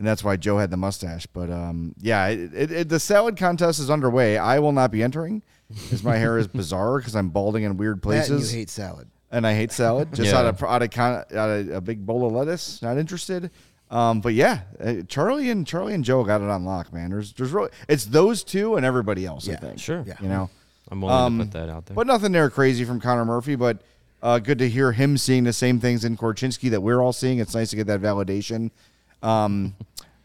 [0.00, 1.26] and that's why Joe had the mustache.
[1.26, 4.36] But um, yeah, it, it, it, the salad contest is underway.
[4.38, 5.42] I will not be entering,
[5.92, 9.08] as my hair is bizarre because I'm balding in weird that and you hate salad.
[9.30, 10.08] and I hate salad.
[10.14, 10.38] Just Yeah.
[10.38, 12.82] out of out of, con, out of a big bowl of lettuce.
[12.82, 13.50] Not interested.
[13.90, 17.10] Um, but yeah, uh, Charlie and Charlie and Joe got it on lock, man.
[17.10, 19.46] There's there's really it's those two and everybody else.
[19.48, 19.78] I Yeah, think.
[19.78, 20.02] Sure.
[20.06, 20.14] Yeah.
[20.22, 20.50] You know.
[20.90, 21.94] I'm willing Um, to put that out there.
[21.94, 23.54] But nothing there crazy from Connor Murphy.
[23.54, 23.82] But
[24.22, 27.38] uh, good to hear him seeing the same things in Korchinski that we're all seeing.
[27.38, 28.70] It's nice to get that validation.
[29.22, 29.74] Um,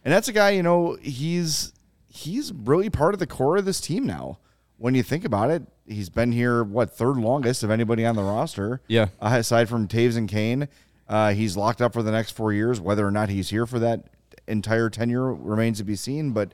[0.03, 1.73] and that's a guy, you know, he's
[2.07, 4.39] he's really part of the core of this team now.
[4.77, 8.23] When you think about it, he's been here what third longest of anybody on the
[8.23, 8.81] roster.
[8.87, 9.07] Yeah.
[9.21, 10.67] uh, aside from Toews and Kane,
[11.09, 12.79] uh, he's locked up for the next four years.
[12.79, 14.05] Whether or not he's here for that
[14.47, 16.31] entire tenure remains to be seen.
[16.31, 16.51] But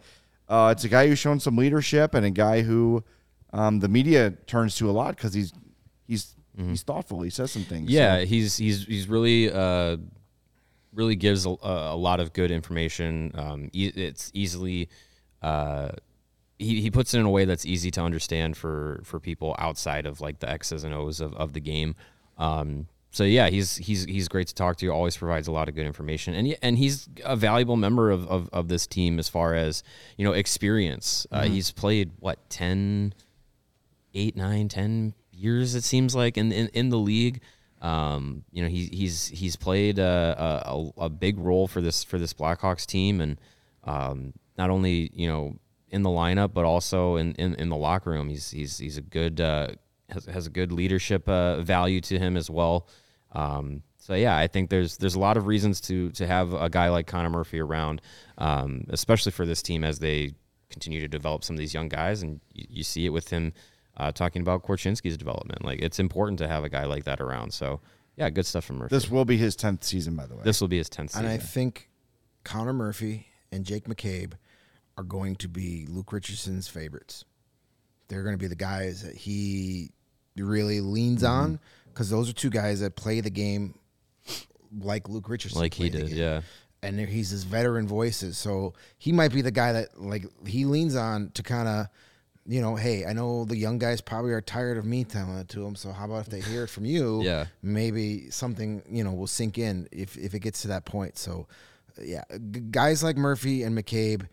[0.49, 3.03] uh, it's a guy who's shown some leadership and a guy who
[3.53, 5.51] um, the media turns to a lot because he's
[6.07, 7.21] he's he's thoughtful.
[7.21, 7.85] He says some things.
[7.89, 7.97] Mm-hmm.
[7.97, 9.97] Yeah, So- he's he's he's really uh,
[10.93, 13.31] really gives a, a lot of good information.
[13.35, 14.89] Um, e- it's easily
[15.41, 15.89] uh,
[16.59, 20.05] he he puts it in a way that's easy to understand for for people outside
[20.05, 21.95] of like the X's and O's of, of the game.
[22.37, 24.87] Um, so yeah, he's he's he's great to talk to.
[24.89, 28.27] Always provides a lot of good information, and he- and he's a valuable member of,
[28.29, 29.83] of, of this team as far as
[30.17, 31.27] you know experience.
[31.31, 33.13] Uh, he's played what 10,
[34.13, 37.41] eight, nine, ten years it seems like in in, in the league.
[37.81, 42.19] Um, you know, he, he's he's played a, a, a big role for this for
[42.19, 43.41] this Blackhawks team, and
[43.83, 45.55] um, not only you know
[45.89, 48.29] in the lineup, but also in, in, in the locker room.
[48.29, 49.69] He's he's he's a good uh,
[50.09, 52.87] has has a good leadership uh, value to him as well.
[53.31, 56.69] Um, so yeah, I think there's there's a lot of reasons to to have a
[56.69, 58.01] guy like Connor Murphy around,
[58.37, 60.33] um, especially for this team as they
[60.69, 63.53] continue to develop some of these young guys, and you, you see it with him
[63.97, 65.63] uh, talking about Korchinski's development.
[65.63, 67.53] Like it's important to have a guy like that around.
[67.53, 67.81] So
[68.17, 68.95] yeah, good stuff from Murphy.
[68.95, 70.41] this will be his tenth season, by the way.
[70.43, 71.27] This will be his tenth And.
[71.27, 71.89] I think
[72.43, 74.33] Connor Murphy and Jake McCabe
[74.97, 77.25] are going to be Luke Richardson's favorites.
[78.07, 79.91] They're going to be the guys that he
[80.37, 81.31] really leans Mm-hmm.
[81.31, 83.75] on because those are two guys that play the game
[84.79, 86.41] like Luke Richardson, like he did, yeah.
[86.81, 88.37] and he's his veteran voices.
[88.37, 91.87] So he might be the guy that like he leans on to kind of,
[92.51, 95.47] you know, hey, I know the young guys probably are tired of me telling it
[95.49, 95.73] to them.
[95.73, 97.23] So how about if they hear it from you?
[97.23, 97.45] Yeah.
[97.61, 101.17] maybe something you know will sink in if if it gets to that point.
[101.17, 101.47] So
[101.97, 104.27] yeah, g- guys like Murphy and McCabe.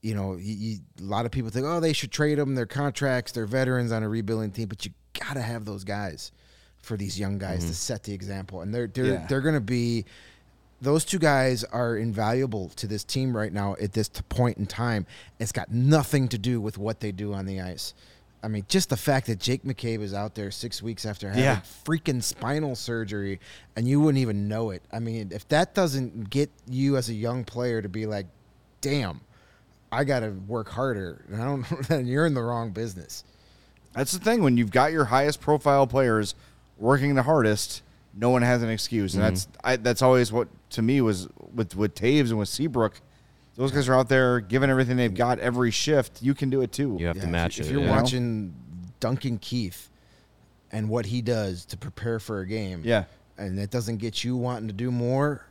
[0.00, 2.54] You know, you, you, a lot of people think, oh, they should trade them.
[2.54, 6.30] Their contracts, they're veterans on a rebuilding team, but you gotta have those guys
[6.76, 7.68] for these young guys mm-hmm.
[7.70, 9.26] to set the example, and they're they're Yeah.
[9.28, 10.04] they're gonna be
[10.80, 15.06] those two guys are invaluable to this team right now at this point in time.
[15.38, 17.94] It's got nothing to do with what they do on the ice.
[18.42, 21.42] I mean, just the fact that Jake McCabe is out there six weeks after having
[21.42, 21.60] Yeah.
[21.84, 23.40] freaking spinal surgery
[23.74, 24.82] and you wouldn't even know it.
[24.92, 28.26] I mean, if that doesn't get you as a young player to be like,
[28.82, 29.20] damn,
[29.90, 33.24] I got to work harder, I don't, then you're in the wrong business.
[33.94, 36.34] That's the thing when you've got your highest profile players
[36.78, 37.82] working the hardest,
[38.14, 39.34] no one has an excuse, and mm-hmm.
[39.34, 43.00] that's I, that's always what to me was with with Toews and with Seabrook.
[43.56, 46.22] Those guys are out there giving everything they've got every shift.
[46.22, 46.96] You can do it too.
[47.00, 47.66] You have Yeah, to match you- it.
[47.66, 47.90] If you're yeah.
[47.90, 48.54] watching
[49.00, 49.88] Duncan Keith
[50.72, 53.04] and what he does to prepare for a game, Yeah.
[53.38, 55.46] and it doesn't get you wanting to do more,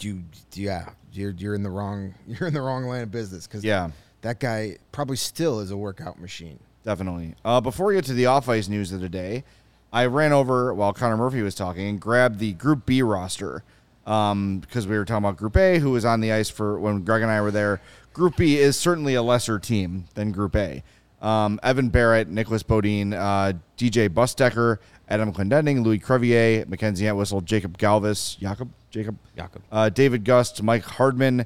[0.00, 0.22] you
[0.54, 3.90] yeah, you're you're in the wrong you're in the wrong line of business because Yeah.
[4.22, 6.58] that guy probably still is a workout machine.
[6.82, 7.34] Definitely.
[7.44, 9.44] Uh, before we get to the off ice news of the day,
[9.92, 13.64] I ran over while Connor Murphy was talking and grabbed the Group B roster
[14.06, 17.02] um, because we were talking about Group A, who was on the ice for when
[17.02, 17.80] Greg and I were there.
[18.12, 20.82] Group B is certainly a lesser team than Group A.
[21.20, 24.78] um, Evan Barrett, Nicolas Beaudin, uh, DJ Busdeker,
[25.08, 29.62] Adam Clendenning, Louis Crevier, Mackenzie Entwistle, Jakub Galvas, Jacob, Jacob, Jakob.
[29.72, 31.44] uh, David Gust, Mike Hardman,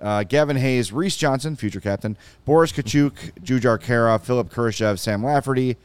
[0.00, 5.76] uh, Gavin Hayes, Reese Johnson, future captain, Boris Katchouk, Jujhar Khaira, Philipp Kurashev, Sam Lafferty,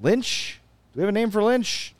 [0.00, 0.60] Lynch.
[0.92, 1.94] Do we have a name for Lynch?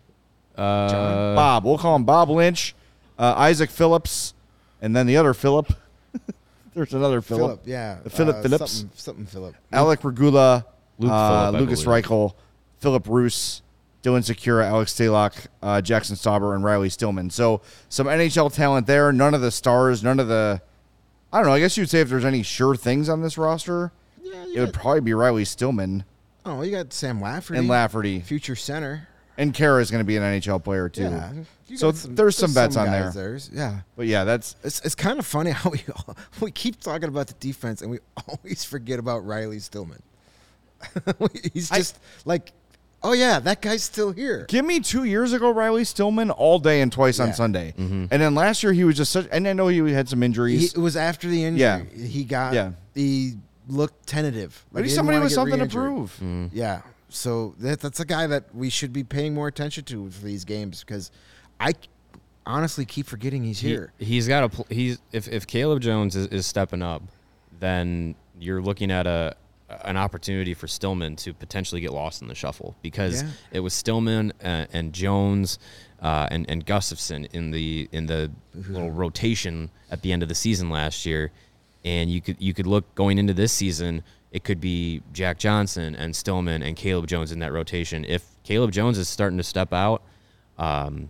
[0.57, 1.65] Uh, Bob.
[1.65, 2.75] We'll call him Bob Lynch,
[3.19, 4.35] uh, Isaac Phillips,
[4.81, 5.73] and then the other Philip.
[6.75, 7.41] There's another Philip.
[7.41, 7.99] Philip, yeah.
[8.09, 8.73] Philip uh, Phillips.
[8.73, 9.55] Something, something Philip.
[9.73, 10.67] Alec Regula,
[10.99, 12.05] Luke uh, Phillip, Lucas believe.
[12.05, 12.35] Reichel,
[12.79, 13.63] Philip Roos,
[14.03, 17.31] Dylan Sikura, Alex Stalock, uh, Jackson Stauber, and Riley Stillman.
[17.31, 19.13] So some NHL talent there.
[19.13, 20.61] None of the stars, none of the.
[21.33, 21.53] I don't know.
[21.53, 23.93] I guess you'd say if there's any sure things on this roster,
[24.23, 26.05] it would probably be Riley Stillman
[26.47, 27.59] Oh, you got Sam Lafferty.
[27.59, 28.21] and Lafferty.
[28.21, 29.09] Future center.
[29.37, 31.03] And Khaira is going to be an NHL player too.
[31.05, 31.33] Yeah.
[31.77, 33.25] So some- there's some bets on guys there.
[33.31, 33.81] There's, yeah.
[33.97, 35.83] But yeah, that's It's, it's kind of funny how we
[36.41, 40.03] we keep talking about the defense and we always forget about Riley Stillman.
[41.53, 42.53] He's I- just like,
[43.03, 44.45] oh yeah, that guy's still here.
[44.49, 47.35] Give me two years ago, Riley Stillman all day and twice on Yeah.
[47.35, 48.07] Sunday, mm-hmm.
[48.11, 49.27] and then last year he was just such.
[49.33, 51.61] And I know he had some He, injuries, it was after the injury.
[51.61, 51.83] Yeah.
[52.07, 52.55] He got.
[52.55, 52.73] Yeah.
[52.95, 53.35] He
[53.69, 54.63] looked tentative.
[54.71, 55.83] but Like, he's he somebody with something to re-injured.
[55.83, 56.19] prove.
[56.23, 56.51] Mm.
[56.53, 56.83] Yeah.
[57.15, 60.45] So that, that's a guy that we should be paying more attention to for these
[60.45, 61.11] games because
[61.61, 61.75] I
[62.47, 63.93] honestly keep forgetting he's here.
[63.99, 67.03] he's got a he's if if Caleb Jones is, is stepping up,
[67.61, 69.37] then you're looking at a
[69.85, 73.29] an opportunity for Stillman to potentially get lost in the shuffle because Yeah.
[73.53, 75.59] it was Stillman and, and Jones
[76.03, 80.35] uh, and and Gustafsson in the in the little rotation at the end of the
[80.35, 81.31] season last year,
[81.85, 84.03] and you could you could look going into this season.
[84.35, 88.05] It could be Jack Johnson and Stillman and Caleb Jones in that rotation.
[88.05, 90.03] If Caleb Jones is starting to step out,
[90.59, 91.09] um,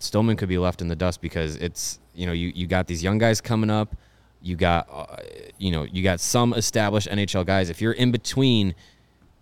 [0.00, 3.02] Stillman could be left in the dust because it's you know you, you got these
[3.02, 3.96] young guys coming up,
[4.42, 5.16] you got uh,
[5.56, 7.70] you know you got some established NHL guys.
[7.70, 8.74] If you're in between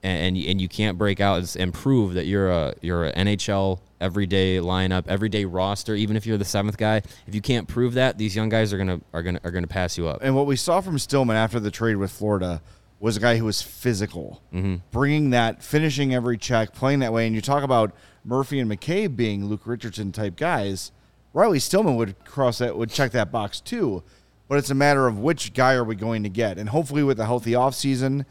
[0.05, 3.81] and and, and you can't break out and prove that you're a you're an NHL
[4.01, 8.19] everyday lineup, everyday roster, even if you're the seventh guy, if you can't prove that,
[8.19, 10.21] these young guys are gonna are gonna are gonna pass you up.
[10.23, 12.63] And what we saw from Stillman after the trade with Florida
[12.99, 14.77] was a guy who was physical, mm-hmm.
[14.91, 17.27] bringing that, finishing every check, playing that way.
[17.27, 17.93] And you talk about
[18.25, 20.93] Murphy and McCabe being Luke Richardson type guys.
[21.33, 24.03] Riley Stillman would cross that, would check that box too.
[24.49, 27.19] But it's a matter of which guy are we going to get, and hopefully with
[27.19, 28.25] a healthy offseason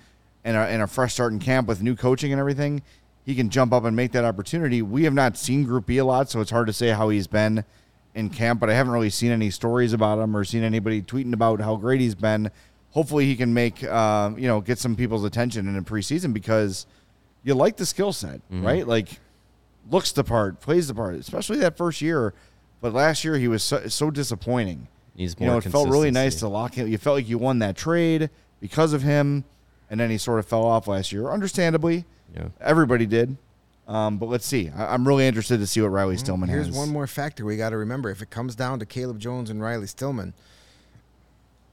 [0.43, 2.82] and a, and a fresh start in camp with new coaching and everything,
[3.26, 4.82] he can jump up and make that opportunity.
[4.82, 7.28] We have not seen Group B a lot, so it's hard to say how he's
[7.28, 7.66] been
[8.13, 11.34] in camp, but I haven't really seen any stories about him or seen anybody tweeting
[11.34, 12.49] about how great he's been.
[12.95, 16.87] Hopefully, he can make uh, you know get some people's attention in a preseason because
[17.43, 18.87] you like the skill set, right?
[18.87, 19.19] Like
[19.91, 22.33] looks the part, plays the part, especially that first year.
[22.81, 24.87] But last year he was so, so disappointing.
[25.15, 26.87] Needs You know, it felt really nice to lock him.
[26.87, 28.29] You felt like you won that trade
[28.61, 29.43] because of him,
[29.89, 32.05] and then he sort of fell off last year, understandably.
[32.33, 32.47] Yeah.
[32.61, 33.37] Everybody did.
[33.87, 34.71] Um, but let's see.
[34.75, 36.75] I, I'm really interested to see what Riley Stillman Here's has.
[36.75, 38.09] one more factor we got to remember.
[38.09, 40.33] If it comes down to Caleb Jones and Riley Stillman,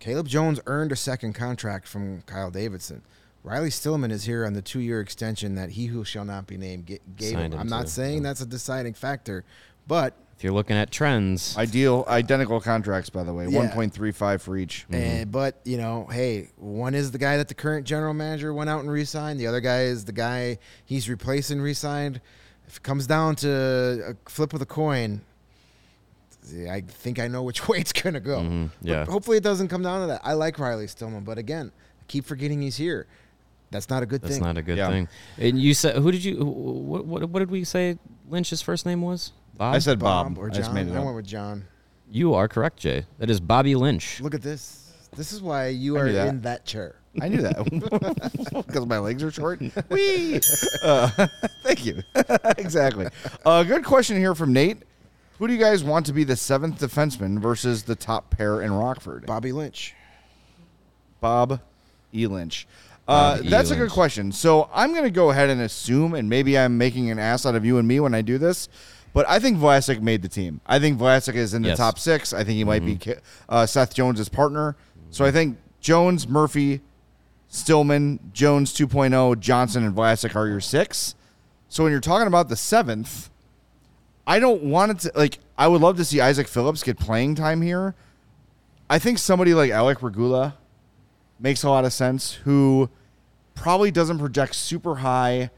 [0.03, 3.03] Caleb Jones earned a second contract from Kyle Davidson.
[3.44, 6.86] Riley Stillman is here on the two-year extension that he who shall not be named
[6.86, 7.00] gave
[7.34, 7.53] Signed him.
[7.53, 8.22] him I'm not saying yeah.
[8.30, 9.44] that's a deciding factor,
[9.86, 13.61] but If you're looking at trends, Ideal, identical contracts, by the way, Yeah.
[13.61, 14.86] 1.35 for each.
[14.92, 18.68] Uh, but you know, hey, one is the guy that the current general manager went
[18.68, 19.38] out and re-signed.
[19.38, 22.20] The other guy is the guy he's replacing re-signed.
[22.66, 25.20] If it comes down to a flip of the coin,
[26.70, 28.38] I think I know which way it's gonna go.
[28.40, 29.05] Mhm, But yeah.
[29.05, 30.20] hopefully, it doesn't come down to that.
[30.24, 31.70] I like Riley Stillman, but again,
[32.01, 33.07] I keep forgetting he's here.
[33.70, 34.43] That's not a good that's thing.
[34.43, 34.88] That's not a good Yeah.
[34.90, 35.09] thing.
[35.38, 39.01] And you said who did you what, what what did we say Lynch's first name
[39.03, 39.32] was?
[39.57, 39.74] Bob.
[39.74, 40.36] I said Bob.
[40.38, 40.74] or I just John.
[40.74, 41.64] made it I went with John.
[42.11, 43.07] you are correct, Jay.
[43.18, 44.20] That is Bobby Lynch.
[44.20, 44.93] Look at this.
[45.16, 46.28] This is why you I are that.
[46.28, 46.97] in that chair.
[47.20, 47.57] I knew that
[48.66, 49.61] because my legs are short.
[49.90, 50.40] Whee!
[50.82, 51.09] Uh,
[51.62, 52.03] thank you.
[52.57, 53.07] exactly.
[53.45, 54.82] Uh, good question here from Nate.
[55.39, 58.72] Who do you guys want to be the seventh defenseman versus the top pair in
[58.72, 59.26] Rockford?
[59.26, 59.95] Bobby Lynch.
[61.20, 61.61] Bob
[62.14, 62.26] E.
[62.26, 62.66] Lynch.
[63.09, 63.49] Uh, Bob E.
[63.49, 64.30] that's a good question.
[64.33, 67.55] So I'm going to go ahead and assume, and maybe I'm making an ass out
[67.55, 68.68] of you and me when I do this,
[69.14, 70.61] but I think Vlasic made the team.
[70.66, 71.78] I think Vlasic is in the Yes.
[71.78, 72.33] top six.
[72.33, 72.99] I think he might be
[73.49, 74.76] uh, Seth Jones' partner.
[75.11, 76.80] So I think Jones, Murphy,
[77.49, 81.14] Stillman, Jones 2.0, Johnson, and Vlasic are your six.
[81.68, 83.28] So when you're talking about the seventh,
[84.26, 85.38] I don't want it to like.
[85.58, 87.94] I would love to see Isaac Phillips get playing time here.
[88.88, 90.56] I think somebody like Alec Regula
[91.40, 92.34] makes a lot of sense.
[92.44, 92.88] Who
[93.54, 95.50] probably doesn't project super high.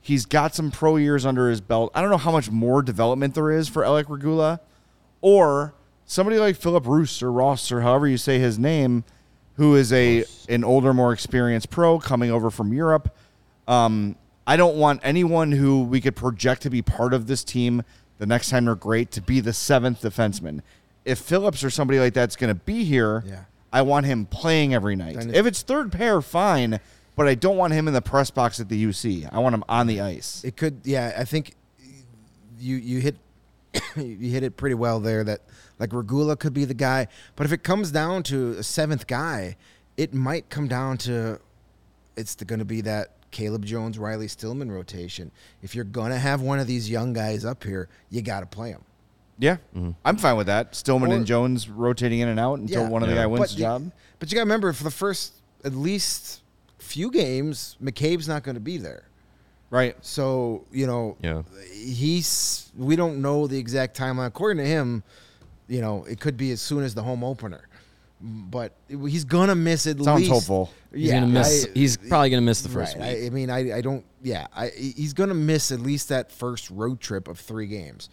[0.00, 1.90] He's got some pro years under his belt.
[1.94, 4.60] I don't know how much more development there is for Alec Regula,
[5.20, 9.04] or somebody like Philip Roos or Ross or however you say his name,
[9.56, 13.16] who is a an older, more experienced pro coming over from Europe.
[13.66, 17.82] Um, I don't want anyone who we could project to be part of this team
[18.18, 20.60] the next time they're great to be the seventh defenseman.
[21.04, 23.44] If Phillips or somebody like that's going to be here, Yeah.
[23.72, 25.16] I want him playing every night.
[25.34, 26.78] If it's third pair, fine,
[27.16, 29.28] but I don't want him in the press box at the UC.
[29.32, 30.44] I want him on the ice.
[30.44, 31.12] It could, yeah.
[31.18, 31.54] I think
[32.58, 33.16] you you hit
[33.96, 35.24] you hit it pretty well there.
[35.24, 35.40] That
[35.80, 39.56] like Regula could be the guy, but if it comes down to a seventh guy,
[39.96, 41.40] it might come down to
[42.16, 45.32] it's going to be that Caleb Jones, Riley Stillman rotation.
[45.60, 48.70] If you're gonna have one of these young guys up here, you got to play
[48.70, 48.84] them.
[49.40, 49.90] Yeah, mm-hmm.
[50.04, 50.76] I'm fine with that.
[50.76, 53.48] Stillman Or- and Jones rotating in and out until one of the guy wins but
[53.50, 53.92] the you, job.
[54.20, 56.42] But you got to remember, for the first at least
[56.78, 59.02] few games, McCabe's not going to be there.
[59.68, 59.96] Right.
[60.02, 61.42] So you know, Yeah.
[61.72, 64.28] he's we don't know the exact timeline.
[64.28, 65.02] According to him,
[65.66, 67.66] you know, it could be as soon as the home opener.
[68.20, 70.32] But he's gonna miss at Sounds least.
[70.32, 70.70] hopeful.
[70.94, 71.66] He's gonna miss.
[71.66, 73.16] I- he's probably gonna miss the first right.
[73.16, 73.22] week.
[73.24, 74.04] I, I mean, I, I don't.
[74.22, 78.08] Yeah, I, he's gonna miss at least that first road trip of three games,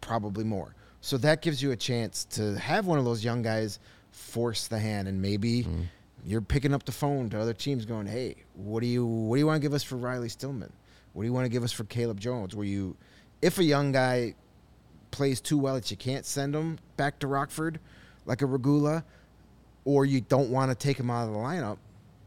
[0.00, 0.74] probably more.
[1.00, 3.78] So that gives you a chance to have one of those young guys
[4.10, 5.82] force the hand, and maybe Mm-hmm.
[6.24, 9.40] you're picking up the phone to other teams, going, "Hey, what do you what do
[9.40, 10.72] you want to give us for Riley Stillman?
[11.12, 12.54] What do you want to give us for Caleb Jones?
[12.56, 12.96] Where you,
[13.40, 14.34] if a young guy
[15.12, 17.78] plays too well that you can't send him back to Rockford,
[18.26, 19.04] like a Regula,
[19.84, 21.78] or you don't want to take him out of the lineup,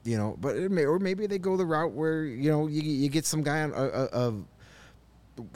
[0.03, 0.37] you know.
[0.39, 3.25] But it may, or maybe they go the route where you know you, you get
[3.25, 4.33] some guy on a, a, a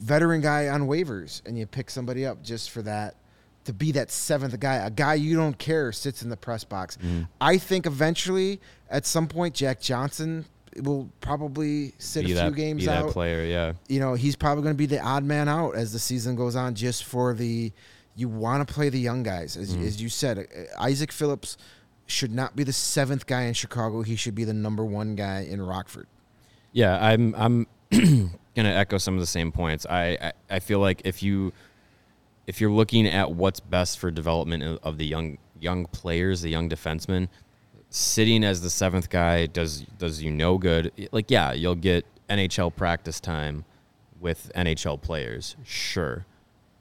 [0.02, 3.16] veteran guy on waivers and you pick somebody up just for that
[3.66, 6.98] to be that seventh guy, a guy you don't care sits in the press box.
[6.98, 7.24] Mm-hmm.
[7.40, 10.46] I think eventually, at some point, Jack Johnson
[10.78, 13.44] will probably sit be a that, few games be out that player.
[13.44, 13.74] Yeah.
[13.88, 16.56] you know, he's probably going to be the odd man out as the season goes
[16.56, 17.72] on, just for the
[18.16, 19.86] you want to play the young guys, as, Mm-hmm.
[19.88, 20.38] as you said.
[20.40, 20.44] uh,
[20.82, 21.58] Isaac Phillips
[22.08, 24.02] should not be the seventh guy in Chicago.
[24.02, 26.08] He should be the number one guy in Rockford.
[26.74, 29.86] Yeah, I'm I'm gonna echo some of the same points.
[29.90, 31.54] I, I I feel like if you
[32.48, 36.50] if you're looking at what's best for development of- of the young young players, the
[36.50, 37.28] young defensemen,
[37.90, 40.92] sitting as the seventh guy does does you no good.
[41.12, 43.64] Like yeah, you'll get NHL practice time
[44.20, 46.26] with NHL players, sure,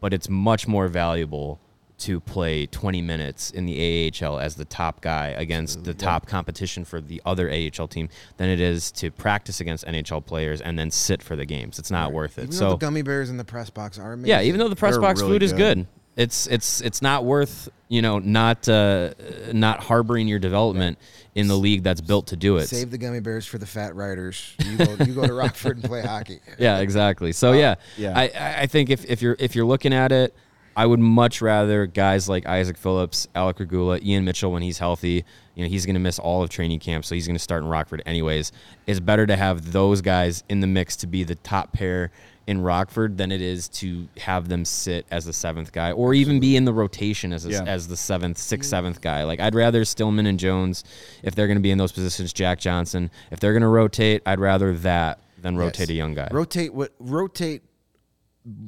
[0.00, 1.60] but it's much more valuable
[1.98, 6.82] to play 20 minutes in the AHL as the top guy against the top competition
[6.84, 10.90] for the other AHL team than it is to practice against NHL players and then
[10.90, 11.78] sit for the games.
[11.78, 12.44] It's not worth it.
[12.44, 14.30] Even though so the gummy bears in the press box are amazing.
[14.30, 15.76] yeah, even though the press They're box really food is good.
[15.78, 15.86] good,
[16.16, 19.12] it's it's it's not worth you know not uh,
[19.52, 20.98] not harboring your development
[21.34, 22.66] in the league that's built to do it.
[22.68, 24.54] save the gummy bears for the fat riders.
[24.64, 26.40] You go, you go to Rockford and play hockey.
[26.58, 27.32] yeah, exactly.
[27.32, 28.18] So yeah, yeah.
[28.18, 30.34] I I I think if, if you're if you're looking at it,
[30.76, 35.24] I would much rather guys like Isaac Phillips, Alec Regula, Ian Mitchell when he's healthy.
[35.54, 37.62] You know he's going to miss all of training camp, so he's going to start
[37.62, 38.52] in Rockford anyways.
[38.86, 42.10] It's better to have those guys in the mix to be the top pair
[42.50, 46.40] in Rockford than it is to have them sit as the seventh guy or even
[46.40, 47.62] be in the rotation as a, Yeah.
[47.64, 49.22] as the seventh, sixth, seventh guy.
[49.22, 50.82] Like I'd rather Stillman and Jones
[51.22, 52.32] if they're going to be in those positions.
[52.32, 55.90] Jack Johnson, if they're going to rotate, I'd rather that than rotate Yes.
[55.90, 56.28] a young guy.
[56.32, 57.62] Rotate what rotate.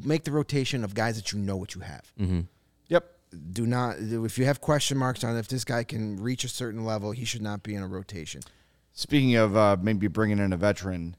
[0.04, 2.12] Make the rotation of guys that you know what you have.
[2.20, 2.40] Mm-hmm.
[2.88, 3.04] Yep.
[3.52, 6.84] Do not if you have question marks on if this guy can reach a certain
[6.84, 8.42] level, he should not be in a rotation.
[8.92, 11.16] Speaking of uh, maybe bringing in a veteran,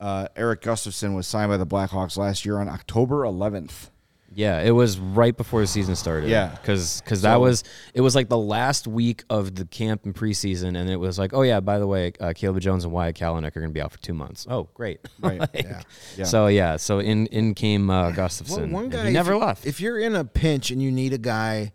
[0.00, 3.90] uh, Erik Gustafsson was signed by the Blackhawks last year on October 11th.
[4.34, 6.28] Yeah, it was right before the season started.
[6.28, 6.50] Yeah.
[6.60, 10.90] because that was it was like the last week of the camp and preseason, and
[10.90, 13.60] it was like, oh yeah, by the way, uh, Caleb Jones and Wyatt Kalynuk are
[13.60, 14.46] going to be out for two months.
[14.50, 15.00] Oh, great.
[15.20, 15.40] Right.
[15.40, 15.82] Like, Yeah.
[16.18, 16.24] Yeah.
[16.26, 18.72] So yeah, so in in came uh, Well, Gustafson.
[18.72, 19.66] one guy he never if, left.
[19.66, 21.72] If you're in a pinch and you need a guy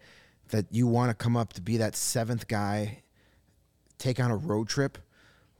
[0.49, 3.01] that you want to come up to be that seventh guy,
[3.97, 4.99] take on a road trip.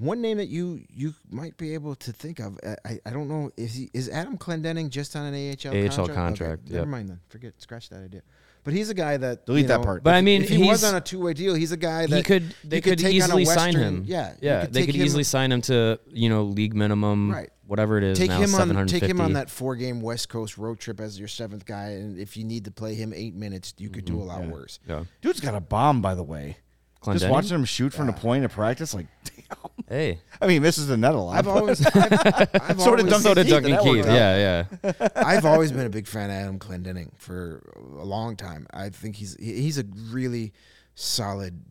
[0.02, 3.28] One name that you you might be able to think of, I, I, I don't
[3.28, 6.16] know, is he is Adam Clendenning just on an AHL AHL contract?
[6.16, 7.20] contract, Okay, never mind then.
[7.30, 8.24] Forget, scratch that idea.
[8.64, 10.04] But he's a guy that Delete you that part.
[10.04, 12.18] But I mean, if he was on a two way deal, he's a guy that
[12.18, 14.04] he could you they could, take on a easily sign him.
[14.08, 17.52] Yeah, you yeah, they could him- easily sign him to you know league minimum, Right.
[17.68, 20.58] Whatever it is take now, him on take him on that four game West Coast
[20.58, 23.76] road trip as your seventh guy, and if you need to play him eight minutes,
[23.78, 24.24] you could do mm-hmm.
[24.24, 24.80] a lot worse.
[24.90, 25.06] Yeah.
[25.22, 26.58] Dude's got a bomb, by the way.
[27.06, 29.08] Just watching him shoot from the point of practice, like,
[29.52, 29.72] damn.
[29.92, 31.38] Hey, I mean, he misses the net a lot.
[31.38, 32.14] I've always, I've,
[32.54, 33.88] I've So did always, Duncan so did Keith, Duncan Keith.
[33.98, 34.16] worked out.
[34.16, 35.08] Yeah, yeah.
[35.18, 37.62] I've always been a big fan of Adam Clendenning for
[38.00, 38.68] a long time.
[38.74, 40.54] I think he's he's a really
[40.96, 41.62] solid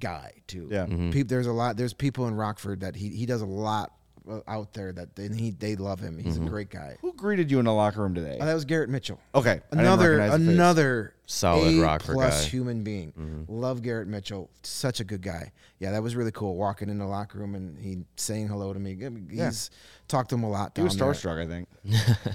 [0.00, 0.68] guy too.
[0.70, 0.86] Yeah.
[0.86, 1.10] Mm-hmm.
[1.10, 1.76] Peop- there's a lot.
[1.76, 3.92] There's people in Rockford that he he does a lot
[4.28, 6.18] uh, out there that and he they love him.
[6.18, 6.46] He's Mm-hmm.
[6.48, 6.96] a great guy.
[7.02, 8.38] Who greeted you in the locker room today?
[8.40, 9.20] Oh, that was Garrett Mitchell.
[9.34, 9.50] okay.
[9.50, 10.48] I didn't Another the face.
[10.48, 12.40] another solid A Rockford plus guy.
[12.46, 12.50] Mm-hmm.
[12.56, 13.46] human being.
[13.48, 14.50] Love Garrett Mitchell.
[14.62, 15.52] Such a good guy.
[15.78, 16.56] Yeah, that was really cool.
[16.56, 18.92] Walking in the locker room and he saying hello to me.
[19.04, 19.70] I mean, He's
[20.08, 20.72] talked to him a lot.
[20.76, 21.14] He was down there.
[21.14, 21.68] starstruck, I think.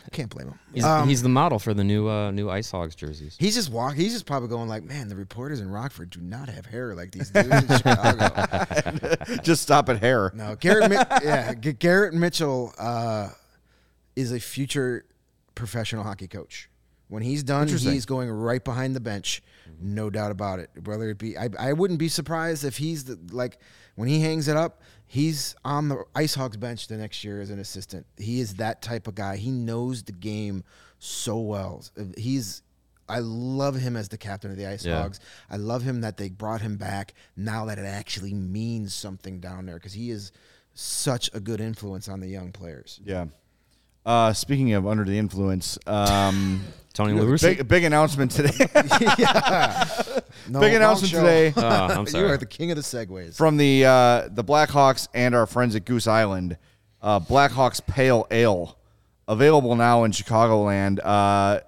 [0.11, 0.59] Can't blame him.
[0.73, 3.35] He's, Um, he's the model for the new uh, new Ice Hogs jerseys.
[3.39, 3.93] He's just walk.
[3.95, 7.11] He's just probably going like, man, the reporters in Rockford do not have hair like
[7.11, 9.35] these dudes in Chicago.
[9.43, 10.31] Just stop at hair.
[10.33, 10.89] No, Garrett.
[10.89, 13.29] Mi- yeah, G- Garrett Mitchell uh,
[14.15, 15.05] is a future
[15.55, 16.69] professional hockey coach.
[17.07, 19.43] When he's done, he's going right behind the bench,
[19.79, 20.69] no doubt about it.
[20.83, 23.59] Whether it be, I, I wouldn't be surprised if he's the, like
[23.95, 27.51] when he hangs it up, he's on the Ice Hogs bench the next year as
[27.51, 28.07] an assistant.
[28.17, 29.37] He is that type of guy.
[29.37, 30.63] He knows the game
[30.97, 31.83] so well.
[32.17, 32.63] He's
[33.07, 35.01] I love him as the captain of the Ice Yeah.
[35.01, 35.19] Hogs.
[35.49, 39.67] I love him that they brought him back now that it actually means something down
[39.67, 40.31] there because he is
[40.73, 42.99] such a good influence on the young players.
[43.05, 43.25] Yeah.
[44.05, 46.63] Uh, speaking of under the influence, um,
[46.95, 47.55] Tony La Russa?
[47.57, 48.65] big big announcement today.
[50.47, 51.21] No, big announcement show.
[51.21, 52.25] today Oh, I'm sorry.
[52.25, 53.35] you are the king of the segues.
[53.35, 56.57] from the uh, the Blackhawks and our friends at Goose Island.
[57.01, 58.77] Uh, Blackhawks Pale Ale
[59.27, 60.99] available now in Chicagoland.
[61.03, 61.61] Uh,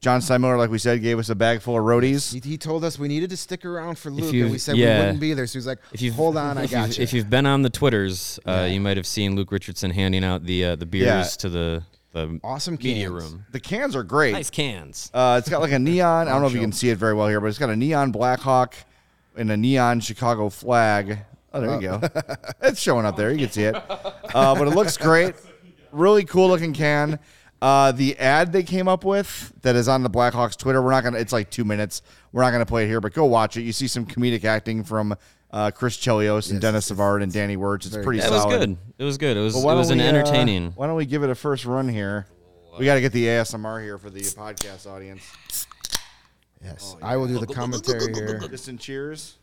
[0.00, 2.32] John Steinmiller, like we said, gave us a bag full of roadies.
[2.32, 4.80] He, he told us we needed to stick around for Luke, and we said we
[4.82, 5.46] wouldn't be there.
[5.46, 7.62] So he's like, If you've, "Hold on, I got you've, you." If you've been on
[7.62, 11.04] the Twitters, uh, you might have seen Luke Richardson handing out the uh, the beers
[11.06, 11.22] Yeah.
[11.40, 11.82] to the
[12.12, 13.44] the Awesome media room.
[13.52, 14.32] The cans are great.
[14.32, 15.10] Nice cans.
[15.12, 16.28] Uh, it's got like a neon.
[16.28, 17.76] I don't know if you can see it very well here, but it's got a
[17.76, 18.74] neon Blackhawk
[19.36, 21.18] and a neon Chicago flag.
[21.54, 22.00] Oh, there you go.
[22.62, 23.30] it's showing up there.
[23.30, 23.74] You can see it.
[23.74, 25.34] Uh, but it looks great.
[25.90, 27.18] Really cool looking can.
[27.60, 30.82] Uh, the ad they came up with that is on the Blackhawks Twitter.
[30.82, 31.18] We're not gonna.
[31.18, 32.02] It's like two minutes.
[32.32, 33.62] We're not gonna play it here, but go watch it.
[33.62, 35.14] You see some comedic acting from
[35.52, 37.86] uh, Chris Chelios and Denis Savard and Danny Wirtz.
[37.86, 38.58] It's pretty Yeah, it was solid.
[38.58, 38.76] good.
[38.98, 39.36] It was good.
[39.36, 40.72] It was But it was an we, uh, entertaining.
[40.76, 42.26] why don't we give it a first run here?
[42.78, 45.22] We got to get the ASMR here for the podcast audience.
[46.64, 49.36] yes, I will do the commentary here Distant cheers.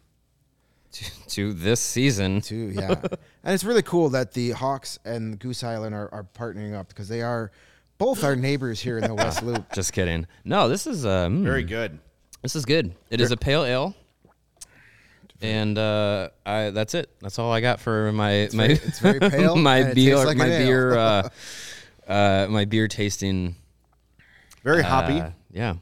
[1.28, 2.42] to this season.
[2.42, 2.72] too.
[2.74, 2.96] Yeah,
[3.44, 7.08] and it's really cool that the Hawks and Goose Island are, are partnering up because
[7.08, 7.52] they are
[8.00, 9.72] both our neighbors here in the West Loop.
[9.74, 10.26] Just kidding.
[10.44, 12.00] No, this is uh, mm, Very good.
[12.42, 12.96] This is good.
[13.12, 13.94] It is a pale ale.
[15.42, 17.10] And uh, I that's it.
[17.22, 20.48] That's all I got for my my very- it's very pale, my beer like my
[20.48, 21.30] beer uh,
[22.08, 23.56] uh, my beer tasting
[24.64, 25.20] Very hoppy.
[25.22, 25.76] uh, yeah.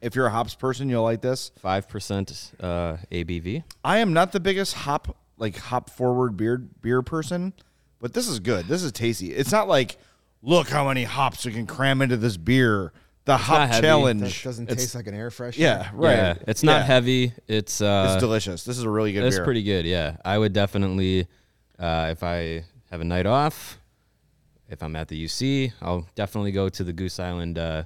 [0.00, 1.50] If you're a hops person, you'll like this.
[1.58, 3.64] Five percent uh, ABV.
[3.82, 7.52] I am not the biggest hop like hop forward beer beer person,
[8.00, 8.66] but this is good.
[8.66, 9.32] This is tasty.
[9.34, 9.96] It's not like
[10.42, 12.92] look how many hops we can cram into this beer.
[13.28, 13.80] The not hop heavy.
[13.80, 14.42] That challenge.
[14.42, 15.58] doesn't It's- taste like an air freshener.
[15.58, 16.16] Yeah, right.
[16.16, 16.84] Yeah, it's not Yeah.
[16.84, 17.32] heavy.
[17.46, 18.64] It's uh, It's delicious.
[18.64, 19.26] This is a really good beer.
[19.28, 19.44] It's beer.
[19.44, 19.84] pretty good.
[19.84, 21.26] Yeah, I would definitely,
[21.78, 23.78] uh, if I have a night off,
[24.70, 27.84] if I'm at the UC, I'll definitely go to the Goose Island uh,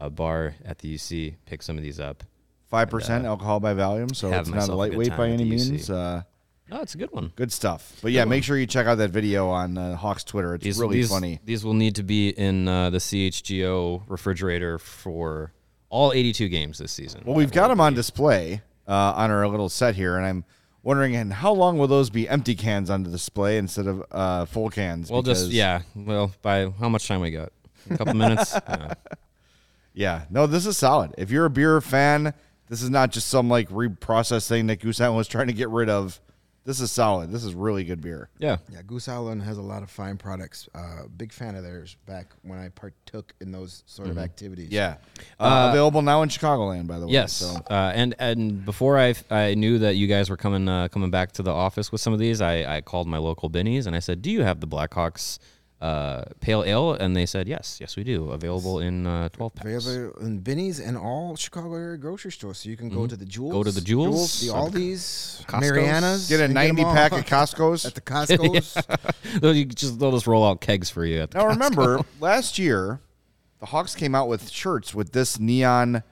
[0.00, 2.22] uh, bar at the UC, pick some of these up.
[2.66, 5.88] Five percent alcohol by volume, so it's not myself a a lightweight by any means.
[5.88, 6.22] Uh,
[6.70, 7.32] No, it's a good one.
[7.34, 7.98] good stuff.
[8.02, 10.54] But yeah, make sure you check out that video on uh, Hawks Twitter.
[10.54, 11.40] It's These, really these, funny.
[11.44, 15.52] These will need to be in uh, the CHGO refrigerator for
[15.88, 17.22] all 82 games this season.
[17.24, 20.44] Well, we've got them on display uh, on our little set here, and I'm
[20.82, 24.44] wondering, and how long will those be empty cans on the display instead of uh,
[24.44, 25.10] full cans?
[25.10, 25.82] Well, just yeah.
[25.94, 27.52] Well, by how much time we got?
[27.90, 28.54] A couple minutes.
[28.68, 28.94] Yeah.
[29.94, 30.24] yeah.
[30.30, 31.14] No, this is solid.
[31.18, 32.34] If you're a beer fan,
[32.68, 35.70] this is not just some like reprocessed thing that Goose Island was trying to get
[35.70, 36.20] rid of.
[36.68, 37.32] This is solid.
[37.32, 38.28] This is really good beer.
[38.38, 38.58] Yeah.
[38.70, 40.68] Yeah, Goose Island has a lot of fine products.
[40.74, 44.66] Uh, big fan of theirs back when I partook in those sort of activities.
[44.66, 44.74] Mm-hmm.
[44.74, 44.96] Yeah.
[45.40, 47.14] Uh, available now in Chicagoland, by the way.
[47.14, 50.88] Yes, So uh, and and before I I knew that you guys were coming uh,
[50.88, 53.86] coming back to the office with some of these, I, I called my local Binny's
[53.86, 55.38] and I said, "Do you have the Blackhawks
[55.80, 58.30] uh, pale ale?" And they said, "Yes, yes, we do.
[58.30, 62.58] Available in uh, twelve packs." Available in Binny's and all Chicago area grocery stores.
[62.58, 63.52] So you can go to the Jewels.
[63.52, 63.58] Mm-hmm.
[63.58, 64.40] Go to the Jewels.
[64.40, 65.60] the Aldi's, Costco's.
[65.70, 66.28] Mariana's.
[66.28, 67.84] get a 90 all pack at Costco's.
[67.86, 68.76] at the Costco's.
[69.40, 71.20] they'll, you just, they'll just roll out kegs for you.
[71.20, 71.50] At the Now Costco.
[71.50, 73.00] remember, last year,
[73.60, 76.02] the Hawks came out with shirts with this neon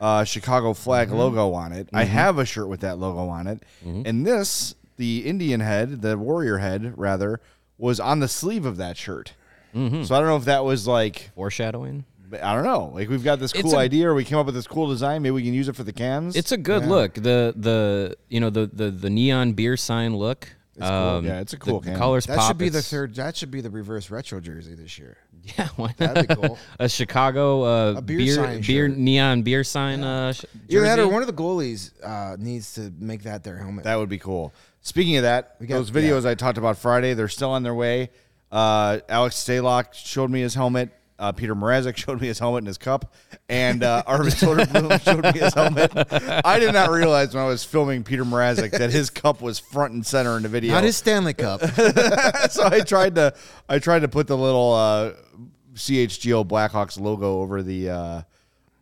[0.00, 1.16] uh, Chicago flag Mm-hmm.
[1.18, 1.88] logo on it.
[1.92, 4.02] I have a shirt with that logo on it, Mm-hmm.
[4.06, 7.40] and this, the Indian head, the warrior head rather,
[7.80, 9.32] was on the sleeve of that shirt.
[9.74, 10.02] Mm-hmm.
[10.04, 12.04] So I don't know if that was like foreshadowing.
[12.42, 12.92] I don't know.
[12.94, 15.22] Like we've got this cool a- idea, or we came up with this cool design.
[15.22, 16.36] Maybe we can use it for the cans.
[16.36, 17.14] It's a good look.
[17.14, 20.48] The the you know the the, the neon beer sign look.
[20.80, 22.46] um, Yeah, it's a cool the, the colors that pop.
[22.48, 23.16] should be the third.
[23.16, 25.16] That should be the reverse retro jersey this year.
[25.56, 26.58] Yeah, why That'd be cool.
[26.78, 30.98] a Chicago uh, A beer beer sign beer neon beer sign uh, sh- Either that
[30.98, 33.84] or one of the goalies uh, needs to make that their helmet.
[33.84, 34.52] That would be cool.
[34.82, 38.10] Speaking of that, got- those videos I talked about Friday, they're still on their way.
[38.50, 40.90] Uh, Alex Stalock showed me his helmet.
[41.18, 43.12] Uh, Peter Mrazek showed me his helmet and his cup,
[43.50, 45.92] and uh, Arvid Soderblom showed me his helmet.
[46.46, 49.92] I did not realize when I was filming Peter Mrazek that his cup was front
[49.92, 50.72] and center in the video.
[50.72, 51.60] Not his Stanley Cup.
[51.60, 53.34] so I tried to
[53.68, 55.12] I tried to put the little uh,
[55.74, 58.22] CHGO Blackhawks logo over the uh,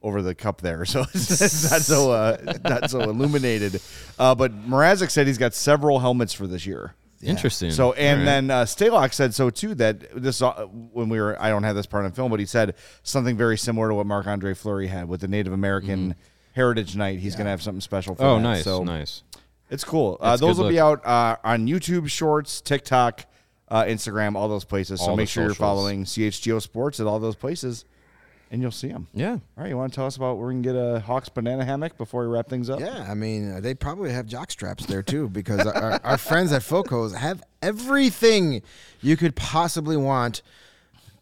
[0.02, 3.80] over the cup there, so it's not so uh, not so illuminated.
[4.18, 6.94] Uh, but Mrazek said he's got several helmets for this year.
[7.20, 7.72] Interesting.
[7.72, 8.24] So and right.
[8.24, 11.74] then uh, Stalock said so too that this uh, when we were I don't have
[11.74, 14.86] this part on film, but he said something very similar to what Marc Andre Fleury
[14.86, 16.14] had with the Native American
[16.54, 17.18] Heritage Night.
[17.18, 18.30] He's gonna have something special for Mm-hmm.
[18.30, 18.42] oh, that.
[18.42, 19.22] nice, So nice.
[19.68, 20.16] it's cool.
[20.20, 23.26] Uh, those will be out uh, on YouTube Shorts, TikTok,
[23.68, 25.00] uh, Instagram, all those places.
[25.00, 27.84] so All make sure you're following CHGO Sports at all those places,
[28.50, 29.06] and you'll see them.
[29.12, 29.32] Yeah.
[29.32, 31.64] All right, you want to tell us about where we can get a Hawks banana
[31.64, 32.80] hammock before we wrap things up?
[32.80, 36.52] Yeah, I mean, uh, they probably have jock straps there too because our, our friends
[36.52, 38.62] at Focos have everything
[39.00, 40.42] you could possibly want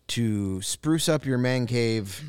[0.08, 2.22] to spruce up your man cave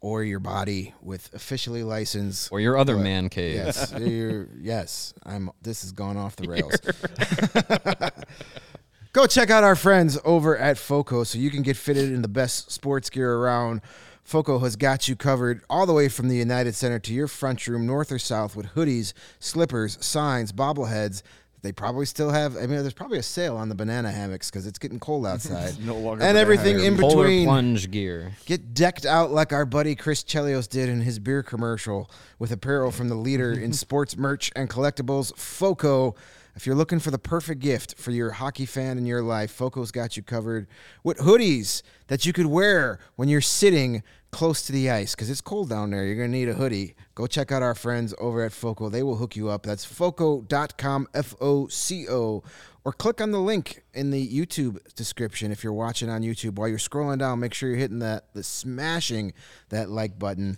[0.00, 2.50] or your body with officially licensed.
[2.52, 3.56] Or your other But- man cave.
[3.56, 5.12] Yes, you're- yes.
[5.26, 5.50] I'm.
[5.60, 6.72] This has gone off the rails.
[9.12, 12.28] Go check out our friends over at Foco so you can get fitted in the
[12.28, 13.80] best sports gear around.
[14.28, 17.66] Foco has got you covered all the way from the United Center to your front
[17.66, 21.22] room, north or south, with hoodies, slippers, signs, bobbleheads.
[21.62, 22.54] They probably still have.
[22.54, 25.82] I mean, there's probably a sale on the banana hammocks because it's getting cold outside.
[25.82, 27.46] no longer and everything in Polar between.
[27.46, 28.32] plunge gear.
[28.44, 32.90] Get decked out like our buddy Chris Chelios did in his beer commercial with apparel
[32.90, 36.14] from the leader in sports merch and collectibles, Foco.
[36.54, 39.92] If you're looking for the perfect gift for your hockey fan in your life, Foco's
[39.92, 40.66] got you covered
[41.04, 45.40] with hoodies that you could wear when you're sitting close to the ice because it's
[45.40, 46.04] cold down there.
[46.04, 46.94] You're going to need a hoodie.
[47.14, 48.88] Go check out our friends over at Foco.
[48.88, 49.62] They will hook you up.
[49.62, 52.42] That's foco.com, F O C O.
[52.84, 56.54] Or click on the link in the YouTube description if you're watching on YouTube.
[56.54, 59.34] While you're scrolling down, make sure you're hitting that, the smashing
[59.68, 60.56] that like button.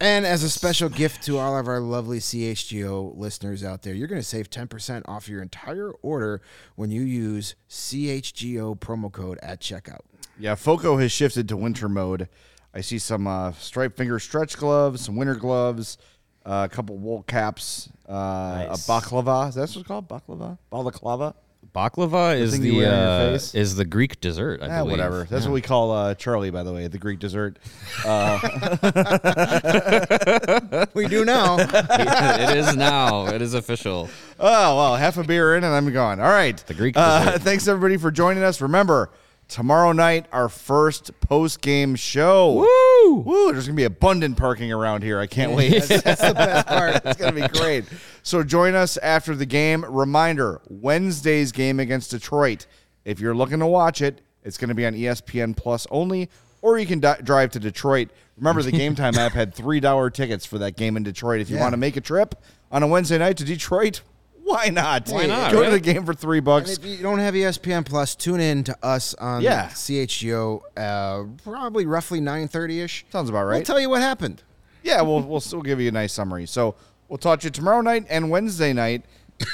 [0.00, 4.08] And as a special gift to all of our lovely CHGO listeners out there, you're
[4.08, 6.42] going to save 10% off your entire order
[6.74, 10.00] when you use CHGO promo code at checkout.
[10.38, 12.28] Yeah, Foco has shifted to winter mode.
[12.74, 15.96] I see some uh, striped finger stretch gloves, some winter gloves,
[16.44, 18.88] uh, a couple wool caps, uh, Nice.
[18.88, 19.48] a baklava.
[19.48, 20.08] Is that what it's called?
[20.08, 20.58] Baklava?
[20.70, 21.34] Balaclava?
[21.74, 24.62] Baklava is the on your uh, is the Greek dessert.
[24.62, 24.90] I Ah, believe.
[24.92, 25.26] whatever.
[25.28, 25.50] That's Yeah.
[25.50, 27.58] what we call uh, Charlie, by the way, the Greek dessert.
[30.94, 31.56] We do now.
[31.58, 33.26] it is now.
[33.26, 34.08] It is official.
[34.38, 36.20] Oh, well, half a beer in and I'm gone.
[36.20, 36.56] All right.
[36.66, 38.60] The Greek Uh, thanks, everybody, for joining us.
[38.60, 39.10] Remember,
[39.48, 42.52] tomorrow night, our first post game show.
[42.52, 43.14] Woo!
[43.20, 43.52] Woo!
[43.52, 45.18] There's going to be abundant parking around here.
[45.20, 45.70] I can't wait.
[45.84, 45.88] That's
[46.20, 47.02] the best part.
[47.04, 47.84] It's going to be great.
[48.22, 49.84] So join us after the game.
[49.88, 52.66] Reminder Wednesday's game against Detroit.
[53.04, 56.30] If you're looking to watch it, it's going to be on ESPN Plus only,
[56.62, 58.08] or you can di- drive to Detroit.
[58.36, 61.40] Remember, the Game Time app had $3 tickets for that game in Detroit.
[61.40, 61.62] If you Yeah.
[61.62, 62.34] want to make a trip
[62.72, 64.00] on a Wednesday night to Detroit,
[64.44, 65.08] why not?
[65.08, 66.76] Why not, Go to the game for three And bucks.
[66.78, 69.68] if you don't have ESPN Plus, tune in to us on Yeah.
[69.70, 73.04] CHGO, uh, probably roughly 9.30ish.
[73.10, 73.56] Sounds about right.
[73.56, 74.42] We'll tell you what happened.
[74.82, 76.46] yeah, we'll we'll still give you a nice summary.
[76.46, 76.74] So
[77.08, 79.04] we'll talk to you tomorrow night and Wednesday night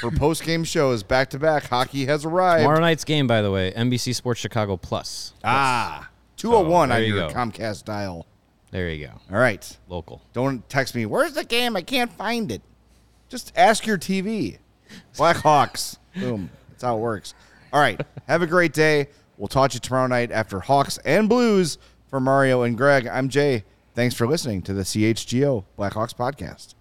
[0.01, 1.63] for post game shows back to back.
[1.63, 2.63] Hockey has arrived.
[2.63, 5.33] Tomorrow night's game, by the way, NBC Sports Chicago Plus.
[5.43, 7.33] ah, two oh one So, on there you your go.
[7.33, 8.27] Comcast dial.
[8.71, 9.13] There you go.
[9.31, 9.77] All right.
[9.87, 10.21] Local.
[10.33, 11.05] Don't text me.
[11.05, 11.75] Where's the game?
[11.75, 12.61] I can't find it.
[13.29, 14.57] Just ask your TV.
[15.15, 15.97] Blackhawks.
[16.15, 16.49] Boom.
[16.69, 17.33] That's how it works.
[17.73, 17.99] All right.
[18.27, 19.07] Have a great day.
[19.37, 21.77] We'll talk to you tomorrow night after Hawks and Blues
[22.07, 23.07] for Mario and Greg.
[23.07, 23.63] I'm Jay.
[23.95, 26.75] Thanks for listening to the CHGO Blackhawks podcast.